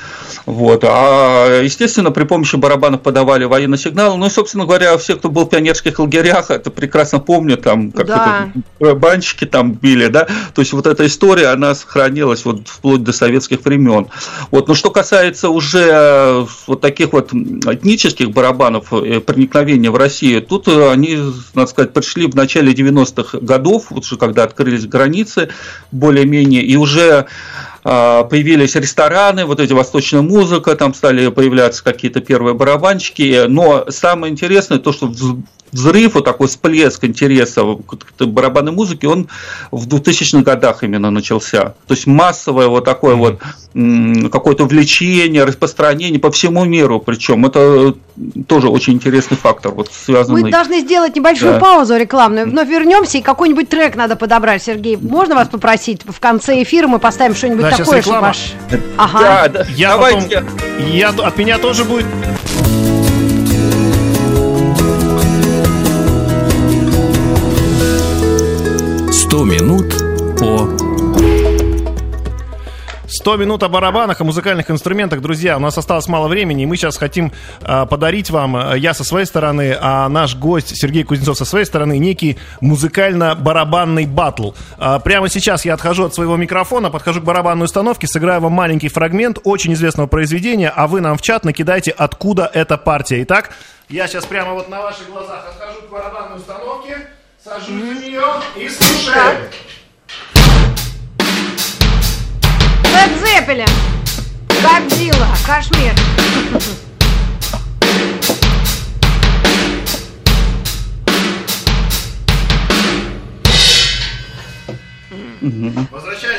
Вот. 0.44 0.84
А, 0.84 1.62
естественно, 1.62 2.10
при 2.10 2.24
помощи 2.24 2.56
барабанов 2.56 3.00
подавали 3.00 3.44
военный 3.44 3.78
сигнал. 3.78 4.18
Ну 4.18 4.26
и, 4.26 4.30
собственно 4.30 4.66
говоря, 4.66 4.96
все, 4.98 5.16
кто 5.16 5.30
был 5.30 5.46
в 5.46 5.48
пионерских 5.48 5.98
лагерях, 5.98 6.50
это 6.50 6.70
прекрасно 6.70 7.20
помнят, 7.20 7.62
там, 7.62 7.90
как 7.92 8.06
да. 8.06 8.52
барабанщики 8.78 9.46
там 9.46 9.72
били, 9.72 10.08
да. 10.08 10.26
То 10.54 10.60
есть 10.60 10.74
вот 10.74 10.86
эта 10.86 11.06
история, 11.06 11.48
она 11.48 11.74
сохранилась 11.74 12.44
вот 12.44 12.68
вплоть 12.68 13.02
до 13.02 13.12
советских 13.12 13.64
времен. 13.64 14.08
Вот. 14.50 14.68
Но 14.68 14.74
что 14.74 14.90
касается 14.90 15.48
уже 15.48 16.46
вот 16.66 16.82
таких 16.82 17.14
вот 17.14 17.32
этнических 17.32 18.30
барабанов, 18.30 18.92
э, 18.92 19.20
проникновения 19.20 19.90
в 19.90 19.96
Россию, 19.96 20.42
тут 20.42 20.68
они, 20.68 21.18
надо 21.54 21.70
сказать, 21.70 21.94
пришли 21.94 22.26
в 22.26 22.34
начале 22.34 22.72
90-х 22.72 23.38
годов, 23.40 23.86
вот 23.88 24.04
уже 24.04 24.16
когда 24.16 24.44
открылись 24.44 24.86
границы, 24.86 25.48
более-менее, 25.90 26.62
и 26.62 26.76
уже 26.76 27.26
появились 27.88 28.74
рестораны, 28.74 29.46
вот 29.46 29.60
эти 29.60 29.72
восточная 29.72 30.22
музыка, 30.22 30.76
там 30.76 30.92
стали 30.92 31.28
появляться 31.28 31.82
какие-то 31.82 32.20
первые 32.20 32.54
барабанщики, 32.54 33.46
но 33.48 33.86
самое 33.88 34.30
интересное 34.30 34.78
то, 34.78 34.92
что 34.92 35.10
взрыв, 35.72 36.14
вот 36.14 36.24
такой 36.24 36.48
всплеск 36.48 37.04
интереса 37.04 37.62
к 37.62 38.26
барабанной 38.26 38.72
музыке, 38.72 39.08
он 39.08 39.28
в 39.70 39.86
2000-х 39.86 40.42
годах 40.42 40.82
именно 40.82 41.10
начался. 41.10 41.74
То 41.86 41.94
есть 41.94 42.06
массовое 42.06 42.68
вот 42.68 42.84
такое 42.84 43.14
вот 43.14 43.40
какое-то 44.32 44.64
увлечение, 44.64 45.44
распространение 45.44 46.18
по 46.18 46.30
всему 46.30 46.64
миру, 46.64 47.00
причем 47.00 47.46
это 47.46 47.94
тоже 48.46 48.68
очень 48.68 48.94
интересный 48.94 49.36
фактор, 49.36 49.72
вот 49.72 49.90
связанный... 49.92 50.42
Мы 50.42 50.50
должны 50.50 50.80
сделать 50.80 51.14
небольшую 51.14 51.54
да. 51.54 51.60
паузу 51.60 51.96
рекламную, 51.96 52.46
вновь 52.46 52.68
вернемся, 52.68 53.18
и 53.18 53.22
какой-нибудь 53.22 53.68
трек 53.68 53.94
надо 53.94 54.16
подобрать, 54.16 54.62
Сергей. 54.62 54.96
Можно 54.96 55.36
вас 55.36 55.48
попросить, 55.48 56.00
в 56.04 56.18
конце 56.18 56.62
эфира 56.62 56.88
мы 56.88 56.98
поставим 56.98 57.34
что-нибудь 57.34 57.70
такое, 57.84 58.02
что 58.02 58.20
ваш... 58.20 58.52
Ага. 58.96 59.20
Да, 59.20 59.48
да. 59.48 59.66
Я 59.70 59.90
Давайте. 59.90 60.40
Потом, 60.40 60.86
я, 60.90 61.08
от 61.08 61.36
меня 61.36 61.58
тоже 61.58 61.84
будет... 61.84 62.06
100 69.12 69.44
минут 69.44 69.94
по 70.38 70.87
100 73.08 73.36
минут 73.36 73.62
о 73.62 73.68
барабанах, 73.68 74.20
о 74.20 74.24
музыкальных 74.24 74.70
инструментах. 74.70 75.22
Друзья, 75.22 75.56
у 75.56 75.60
нас 75.60 75.76
осталось 75.78 76.08
мало 76.08 76.28
времени, 76.28 76.64
и 76.64 76.66
мы 76.66 76.76
сейчас 76.76 76.98
хотим 76.98 77.32
э, 77.62 77.86
подарить 77.86 78.30
вам, 78.30 78.56
э, 78.56 78.78
я 78.78 78.92
со 78.92 79.02
своей 79.02 79.24
стороны, 79.24 79.76
а 79.80 80.08
наш 80.08 80.36
гость 80.36 80.76
Сергей 80.76 81.04
Кузнецов 81.04 81.38
со 81.38 81.46
своей 81.46 81.64
стороны, 81.64 81.98
некий 81.98 82.38
музыкально-барабанный 82.60 84.06
батл. 84.06 84.52
Э, 84.78 85.00
прямо 85.02 85.30
сейчас 85.30 85.64
я 85.64 85.74
отхожу 85.74 86.04
от 86.04 86.14
своего 86.14 86.36
микрофона, 86.36 86.90
подхожу 86.90 87.22
к 87.22 87.24
барабанной 87.24 87.64
установке, 87.64 88.06
сыграю 88.06 88.42
вам 88.42 88.52
маленький 88.52 88.88
фрагмент 88.88 89.38
очень 89.44 89.72
известного 89.72 90.06
произведения, 90.06 90.68
а 90.68 90.86
вы 90.86 91.00
нам 91.00 91.16
в 91.16 91.22
чат 91.22 91.44
накидайте, 91.44 91.90
откуда 91.90 92.50
эта 92.52 92.76
партия. 92.76 93.22
Итак, 93.22 93.54
я 93.88 94.06
сейчас 94.06 94.26
прямо 94.26 94.52
вот 94.52 94.68
на 94.68 94.82
ваших 94.82 95.08
глазах 95.08 95.46
отхожу 95.48 95.80
к 95.86 95.90
барабанной 95.90 96.36
установке. 96.36 97.08
Сажусь 97.42 97.98
за 97.98 98.04
нее 98.04 98.24
и 98.56 98.68
слушаю. 98.68 99.14
Лед 103.08 103.18
Зеппелин. 103.20 103.66
Годзилла. 104.62 105.28
Кашмир. 105.46 105.94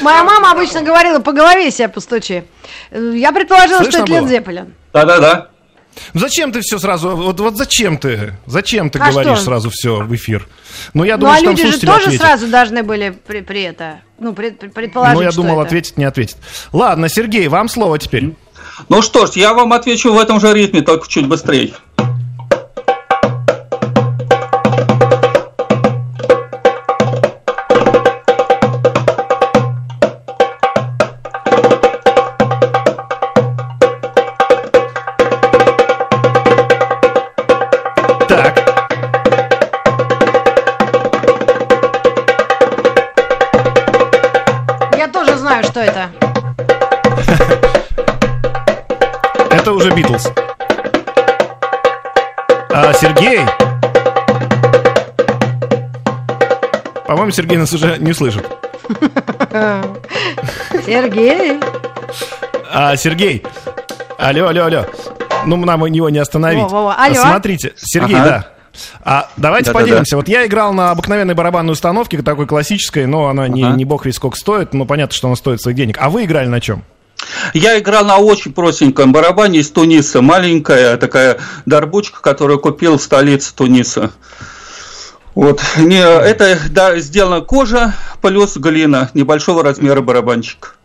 Моя 0.02 0.24
мама 0.24 0.52
обычно 0.52 0.82
говорила, 0.82 1.20
по 1.20 1.32
голове 1.32 1.72
себя 1.72 1.90
постучи. 1.90 2.44
Я 2.92 3.32
предположила, 3.32 3.80
Слышно 3.80 3.92
что 3.92 4.02
это 4.04 4.12
Лед 4.12 4.30
Зеппелин. 4.30 4.74
Да-да-да. 4.94 5.49
Ну 6.14 6.20
зачем 6.20 6.52
ты 6.52 6.62
все 6.62 6.80
сразу? 6.80 7.16
Вот, 7.16 7.40
вот 7.40 7.58
зачем 7.58 7.98
ты? 7.98 8.34
Зачем 8.46 8.90
ты 8.90 9.00
а 9.00 9.10
говоришь 9.10 9.38
что? 9.38 9.46
сразу 9.46 9.70
все 9.70 10.04
в 10.04 10.16
эфир? 10.16 10.48
Ну, 10.94 11.04
я 11.04 11.18
думаю, 11.18 11.42
ну, 11.42 11.50
а 11.50 11.52
люди 11.52 11.66
же 11.72 11.80
тоже 11.80 12.04
ответят. 12.04 12.22
сразу 12.22 12.48
должны 12.48 12.84
были 12.84 13.18
при, 13.26 13.42
при 13.42 13.64
это, 13.64 14.02
ну, 14.18 14.34
пред, 14.34 14.74
предположить, 14.74 15.16
Ну, 15.16 15.22
я 15.22 15.32
думал, 15.32 15.60
это. 15.60 15.68
ответит, 15.68 15.98
не 15.98 16.06
ответит. 16.06 16.38
Ладно, 16.72 17.10
Сергей, 17.10 17.48
вам 17.48 17.70
слово 17.70 18.00
теперь. 18.00 18.34
Ну 18.88 19.02
что 19.02 19.26
ж, 19.28 19.32
я 19.32 19.54
вам 19.54 19.74
отвечу 19.74 20.14
в 20.14 20.18
этом 20.18 20.40
же 20.40 20.54
ритме, 20.54 20.82
только 20.82 21.08
чуть 21.08 21.28
быстрее. 21.28 21.74
По-моему, 57.30 57.32
Сергей 57.32 57.58
нас 57.58 57.74
уже 57.74 57.98
не 58.00 58.14
слышит. 58.14 58.46
Сергей! 60.86 61.60
А, 62.72 62.96
Сергей! 62.96 63.44
Алло, 64.18 64.48
алло, 64.48 64.66
алло. 64.66 64.86
Ну, 65.46 65.58
нам 65.58 65.86
его 65.86 66.10
не 66.10 66.18
остановить. 66.18 66.64
Во, 66.64 66.70
во, 66.70 66.84
во. 66.86 66.94
Алло. 66.94 67.16
Смотрите, 67.16 67.74
Сергей, 67.78 68.16
ага. 68.16 68.26
да. 68.26 68.48
А 69.04 69.30
давайте 69.38 69.72
да, 69.72 69.80
поделимся. 69.80 70.12
Да, 70.12 70.12
да. 70.12 70.18
Вот 70.18 70.28
я 70.28 70.46
играл 70.46 70.74
на 70.74 70.92
обыкновенной 70.92 71.34
барабанной 71.34 71.74
установке, 71.74 72.22
такой 72.22 72.48
классической, 72.48 73.06
но 73.06 73.28
она 73.28 73.44
ага. 73.44 73.54
не, 73.54 73.64
не 73.64 73.86
бог 73.86 74.06
весь 74.06 74.16
сколько 74.16 74.38
стоит, 74.38 74.74
но 74.74 74.86
понятно, 74.86 75.16
что 75.16 75.28
она 75.28 75.36
стоит 75.36 75.62
своих 75.62 75.78
денег. 75.78 75.98
А 76.00 76.10
вы 76.10 76.26
играли 76.26 76.48
на 76.48 76.60
чем? 76.60 76.84
Я 77.54 77.78
играл 77.78 78.06
на 78.06 78.18
очень 78.18 78.54
простеньком 78.54 79.12
барабане 79.12 79.60
из 79.60 79.70
Туниса, 79.70 80.22
маленькая 80.22 80.98
такая 80.98 81.38
дарбучка, 81.66 82.22
которую 82.22 82.60
купил 82.60 82.98
в 82.98 83.02
столице 83.02 83.54
Туниса. 83.54 84.12
Вот. 85.40 85.62
Не, 85.78 86.02
это 86.02 86.58
да, 86.70 87.00
сделана 87.00 87.40
кожа 87.40 87.94
плюс 88.22 88.58
глина, 88.58 89.10
небольшого 89.14 89.64
размера 89.64 90.02
барабанчик. 90.02 90.76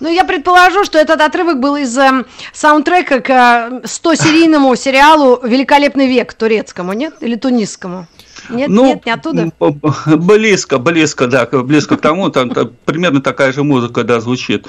Ну, 0.00 0.10
я 0.10 0.24
предположу, 0.24 0.84
что 0.84 0.98
этот 0.98 1.22
отрывок 1.22 1.60
был 1.60 1.76
из 1.76 1.96
э, 1.96 2.24
саундтрека 2.52 3.20
к 3.20 3.30
э, 3.30 3.80
100-серийному 3.84 4.76
сериалу 4.76 5.40
«Великолепный 5.42 6.08
век» 6.08 6.34
турецкому, 6.34 6.92
нет? 6.92 7.14
Или 7.20 7.36
тунисскому? 7.36 8.06
Нет, 8.50 8.68
ну, 8.68 8.84
нет, 8.84 9.06
не 9.06 9.12
оттуда? 9.12 9.50
Близко, 10.04 10.76
близко, 10.76 11.26
да, 11.26 11.46
близко 11.46 11.96
к 11.96 12.02
тому, 12.02 12.28
там, 12.28 12.50
там 12.50 12.70
примерно 12.84 13.22
такая 13.22 13.50
же 13.54 13.62
музыка, 13.62 14.04
да, 14.04 14.20
звучит. 14.20 14.66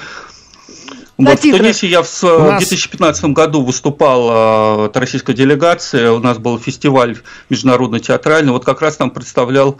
Вот 1.16 1.38
в 1.38 1.42
Тунисе 1.42 1.86
я 1.86 2.02
в 2.02 2.22
нас... 2.22 2.58
2015 2.58 3.24
году 3.26 3.64
выступал 3.64 4.30
э, 4.30 4.84
от 4.86 4.96
российской 4.96 5.34
делегации, 5.34 6.08
у 6.08 6.18
нас 6.18 6.38
был 6.38 6.58
фестиваль 6.58 7.18
международный 7.50 8.00
театральный, 8.00 8.52
вот 8.52 8.64
как 8.64 8.82
раз 8.82 8.96
там 8.96 9.10
представлял 9.10 9.78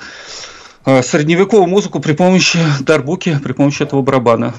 э, 0.87 1.03
средневековую 1.03 1.67
музыку 1.67 1.99
при 1.99 2.13
помощи 2.13 2.59
дарбуки, 2.81 3.39
при 3.43 3.53
помощи 3.53 3.83
этого 3.83 4.03
барабана. 4.03 4.55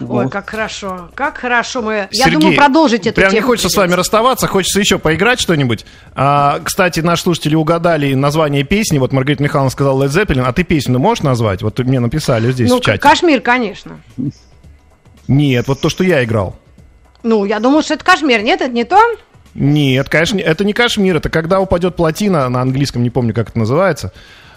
Ой, 0.00 0.24
вот. 0.24 0.32
как 0.32 0.48
хорошо, 0.48 1.10
как 1.14 1.36
хорошо 1.36 1.82
мы. 1.82 2.08
Сергей, 2.10 2.32
Я 2.32 2.38
думаю 2.38 2.56
продолжить 2.56 3.06
эту 3.06 3.16
прям 3.16 3.30
тему. 3.30 3.42
не 3.42 3.46
хочется 3.46 3.68
с 3.68 3.76
вами 3.76 3.92
расставаться, 3.92 4.46
хочется 4.46 4.80
еще 4.80 4.98
поиграть 4.98 5.40
что-нибудь. 5.40 5.84
А, 6.14 6.60
кстати, 6.64 7.00
наши 7.00 7.24
слушатели 7.24 7.54
угадали 7.54 8.14
название 8.14 8.62
песни. 8.62 8.98
Вот 8.98 9.12
Маргарита 9.12 9.42
Михайловна 9.42 9.70
сказала 9.70 10.04
Led 10.04 10.08
Zeppelin, 10.08 10.44
а 10.46 10.52
ты 10.52 10.64
песню 10.64 10.98
можешь 10.98 11.22
назвать? 11.22 11.60
Вот 11.60 11.78
мне 11.80 12.00
написали 12.00 12.50
здесь 12.52 12.70
ну, 12.70 12.78
в 12.78 12.80
чате. 12.80 12.98
Кашмир, 12.98 13.40
конечно. 13.40 14.00
Нет, 15.30 15.68
вот 15.68 15.80
то, 15.80 15.88
что 15.88 16.02
я 16.02 16.24
играл. 16.24 16.56
Ну, 17.22 17.44
я 17.44 17.60
думаю, 17.60 17.82
что 17.82 17.94
это 17.94 18.04
Кашмир, 18.04 18.42
нет, 18.42 18.60
это 18.60 18.72
не 18.72 18.82
то? 18.82 18.98
Нет, 19.54 20.08
конечно, 20.08 20.38
это 20.38 20.64
не 20.64 20.72
Кашмир, 20.72 21.16
это 21.16 21.30
когда 21.30 21.60
упадет 21.60 21.94
плотина, 21.94 22.48
на 22.48 22.60
английском 22.60 23.04
не 23.04 23.10
помню, 23.10 23.32
как 23.32 23.50
это 23.50 23.58
называется. 23.58 24.12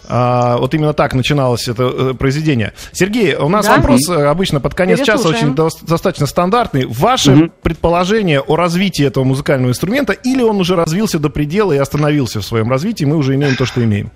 А, 0.07 0.57
вот 0.57 0.73
именно 0.73 0.93
так 0.93 1.13
начиналось 1.13 1.67
это 1.67 1.83
э, 1.83 2.13
произведение. 2.15 2.73
Сергей, 2.91 3.35
у 3.35 3.49
нас 3.49 3.67
да? 3.67 3.77
вопрос 3.77 4.09
э, 4.09 4.25
обычно 4.25 4.59
под 4.59 4.73
конец 4.73 5.01
часа 5.03 5.29
очень 5.29 5.53
до, 5.53 5.69
достаточно 5.83 6.25
стандартный. 6.25 6.87
Ваше 6.87 7.31
угу. 7.31 7.51
предположение 7.61 8.41
о 8.41 8.55
развитии 8.55 9.05
этого 9.05 9.23
музыкального 9.23 9.69
инструмента 9.69 10.11
или 10.11 10.41
он 10.41 10.59
уже 10.59 10.75
развился 10.75 11.19
до 11.19 11.29
предела 11.29 11.71
и 11.71 11.77
остановился 11.77 12.41
в 12.41 12.45
своем 12.45 12.69
развитии, 12.69 13.05
мы 13.05 13.15
уже 13.15 13.35
имеем 13.35 13.55
то, 13.55 13.65
что 13.65 13.83
имеем? 13.83 14.11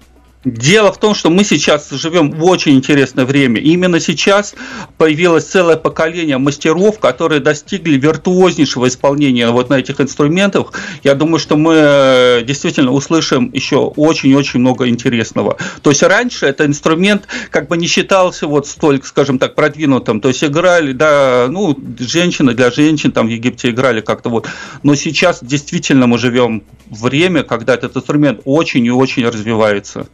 Дело 0.45 0.93
в 0.93 0.99
том, 0.99 1.15
что 1.15 1.31
мы 1.31 1.43
сейчас 1.43 1.89
живем 1.89 2.31
в 2.31 2.43
очень 2.45 2.75
интересное 2.75 3.25
время. 3.25 3.59
именно 3.59 3.99
сейчас 3.99 4.53
появилось 4.97 5.45
целое 5.45 5.77
поколение 5.77 6.37
мастеров, 6.37 6.99
которые 6.99 7.41
достигли 7.41 7.97
виртуознейшего 7.97 8.87
исполнения 8.87 9.49
вот 9.49 9.69
на 9.69 9.79
этих 9.79 9.99
инструментах. 9.99 10.73
Я 11.03 11.15
думаю, 11.15 11.39
что 11.39 11.57
мы 11.57 11.73
э, 11.75 12.43
действительно 12.43 12.91
услышим 12.91 13.51
еще 13.51 13.77
очень-очень 13.77 14.59
много 14.59 14.87
интересного. 14.87 15.57
То 15.81 15.89
есть 15.89 16.03
раньше 16.03 16.45
этот 16.45 16.67
инструмент 16.67 17.27
как 17.49 17.67
бы 17.67 17.75
не 17.75 17.87
считался 17.87 18.45
вот 18.45 18.67
столь, 18.67 19.01
скажем 19.03 19.39
так, 19.39 19.55
продвинутым. 19.55 20.21
То 20.21 20.27
есть 20.29 20.43
играли, 20.43 20.93
да, 20.93 21.47
ну, 21.49 21.75
женщины 21.99 22.53
для 22.53 22.69
женщин 22.69 23.11
там 23.11 23.25
в 23.25 23.31
Египте 23.31 23.71
играли 23.71 24.01
как-то 24.01 24.29
вот. 24.29 24.47
Но 24.83 24.93
сейчас 24.93 25.39
действительно 25.41 26.05
мы 26.05 26.19
живем 26.19 26.63
время, 26.89 27.43
когда 27.43 27.73
этот 27.73 27.97
инструмент 27.97 28.41
очень 28.45 28.85
и 28.85 28.91
очень 28.91 29.27
развивается. 29.27 30.07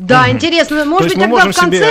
Да, 0.00 0.30
интересно. 0.30 0.84
Может 0.84 1.08
быть, 1.08 1.18
тогда 1.18 1.46
в 1.46 1.54
конце... 1.54 1.76
Себе... 1.76 1.90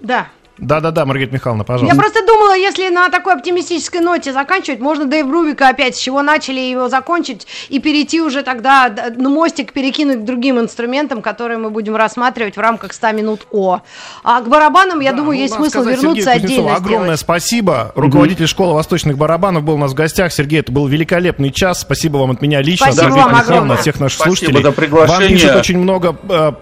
Да. 0.00 0.28
Да-да-да, 0.60 1.06
Маргарита 1.06 1.32
Михайловна, 1.32 1.64
пожалуйста. 1.64 1.94
Я 1.94 2.00
просто 2.00 2.24
думала, 2.26 2.54
если 2.54 2.90
на 2.90 3.08
такой 3.08 3.32
оптимистической 3.34 4.00
ноте 4.00 4.32
заканчивать, 4.32 4.78
можно 4.78 5.06
Дэйв 5.06 5.26
Рубика 5.30 5.68
опять, 5.68 5.96
с 5.96 5.98
чего 5.98 6.20
начали 6.20 6.60
его 6.60 6.88
закончить, 6.88 7.46
и 7.70 7.78
перейти 7.78 8.20
уже 8.20 8.42
тогда, 8.42 8.94
ну, 9.16 9.30
мостик 9.30 9.72
перекинуть 9.72 10.18
к 10.18 10.24
другим 10.24 10.60
инструментам, 10.60 11.22
которые 11.22 11.56
мы 11.56 11.70
будем 11.70 11.96
рассматривать 11.96 12.56
в 12.56 12.60
рамках 12.60 12.92
100 12.92 13.12
минут 13.12 13.46
О. 13.50 13.80
А 14.22 14.40
к 14.42 14.48
барабанам, 14.48 15.00
я 15.00 15.12
да, 15.12 15.18
думаю, 15.18 15.36
ну, 15.36 15.42
есть 15.42 15.54
смысл 15.54 15.80
сказать, 15.80 15.96
вернуться 15.96 16.24
Сергей 16.34 16.44
отдельно 16.44 16.76
Огромное 16.76 17.04
сделать. 17.04 17.20
спасибо. 17.20 17.92
Руководитель 17.94 18.44
mm-hmm. 18.44 18.48
школы 18.48 18.74
восточных 18.74 19.16
барабанов 19.16 19.62
был 19.62 19.74
у 19.74 19.78
нас 19.78 19.92
в 19.92 19.94
гостях. 19.94 20.30
Сергей, 20.30 20.60
это 20.60 20.70
был 20.70 20.86
великолепный 20.86 21.50
час. 21.50 21.80
Спасибо 21.80 22.18
вам 22.18 22.32
от 22.32 22.42
меня 22.42 22.60
лично. 22.60 22.92
Спасибо 22.92 23.16
да, 23.16 23.26
вам 23.26 23.34
огромное. 23.34 23.76
всех 23.78 23.98
наших 23.98 24.20
Спасибо 24.20 24.36
слушателей. 24.36 24.62
за 24.62 24.72
приглашение. 24.72 25.28
Вам 25.28 25.28
пишут 25.28 25.56
очень 25.56 25.78
много 25.78 26.16
э, 26.28 26.52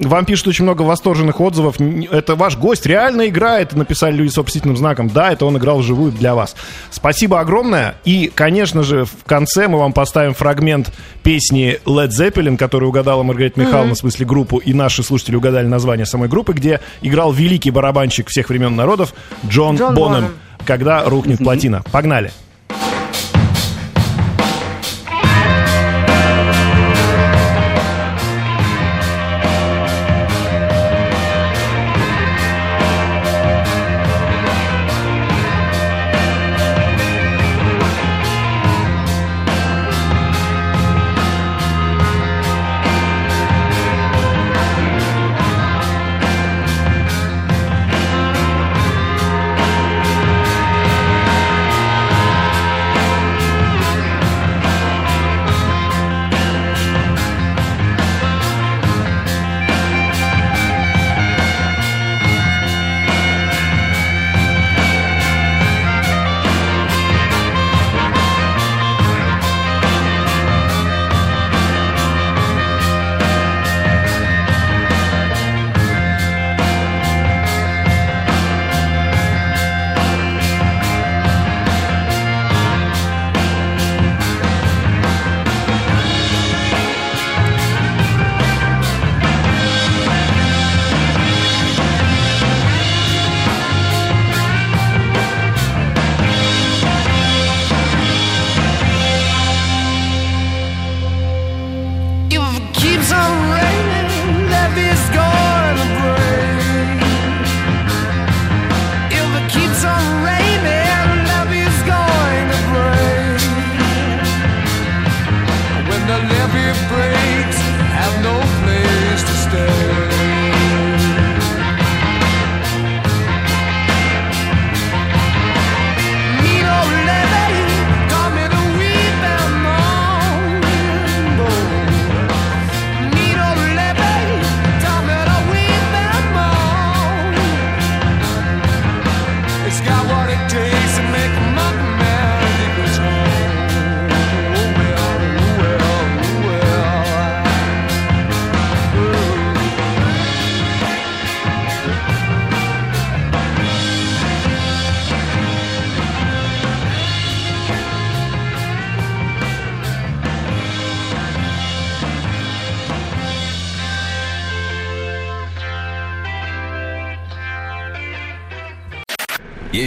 вам 0.00 0.24
пишут 0.24 0.48
очень 0.48 0.64
много 0.64 0.82
восторженных 0.82 1.40
отзывов. 1.40 1.76
Это 1.80 2.34
ваш 2.34 2.56
гость 2.56 2.86
реально 2.86 3.28
играет, 3.28 3.74
написали 3.74 4.14
люди 4.14 4.30
с 4.30 4.36
вопросительным 4.36 4.76
знаком. 4.76 5.08
Да, 5.08 5.32
это 5.32 5.46
он 5.46 5.56
играл 5.58 5.78
вживую 5.78 6.12
для 6.12 6.34
вас. 6.34 6.56
Спасибо 6.90 7.40
огромное. 7.40 7.96
И, 8.04 8.30
конечно 8.34 8.82
же, 8.82 9.04
в 9.04 9.24
конце 9.24 9.68
мы 9.68 9.78
вам 9.78 9.92
поставим 9.92 10.34
фрагмент 10.34 10.92
песни 11.22 11.80
Led 11.84 12.08
Zeppelin, 12.08 12.56
которую 12.56 12.90
угадала 12.90 13.22
Маргарита 13.22 13.60
Михайловна, 13.60 13.92
mm-hmm. 13.92 13.94
в 13.94 13.98
смысле 13.98 14.26
группу, 14.26 14.58
и 14.58 14.72
наши 14.72 15.02
слушатели 15.02 15.36
угадали 15.36 15.66
название 15.66 16.06
самой 16.06 16.28
группы, 16.28 16.52
где 16.52 16.80
играл 17.00 17.32
великий 17.32 17.70
барабанщик 17.70 18.28
всех 18.28 18.48
времен 18.48 18.76
народов 18.76 19.14
Джон, 19.46 19.76
Джон 19.76 19.94
Бонем. 19.94 20.14
Бонем. 20.14 20.34
Когда 20.64 21.04
рухнет 21.04 21.38
плотина. 21.38 21.82
Погнали. 21.90 22.30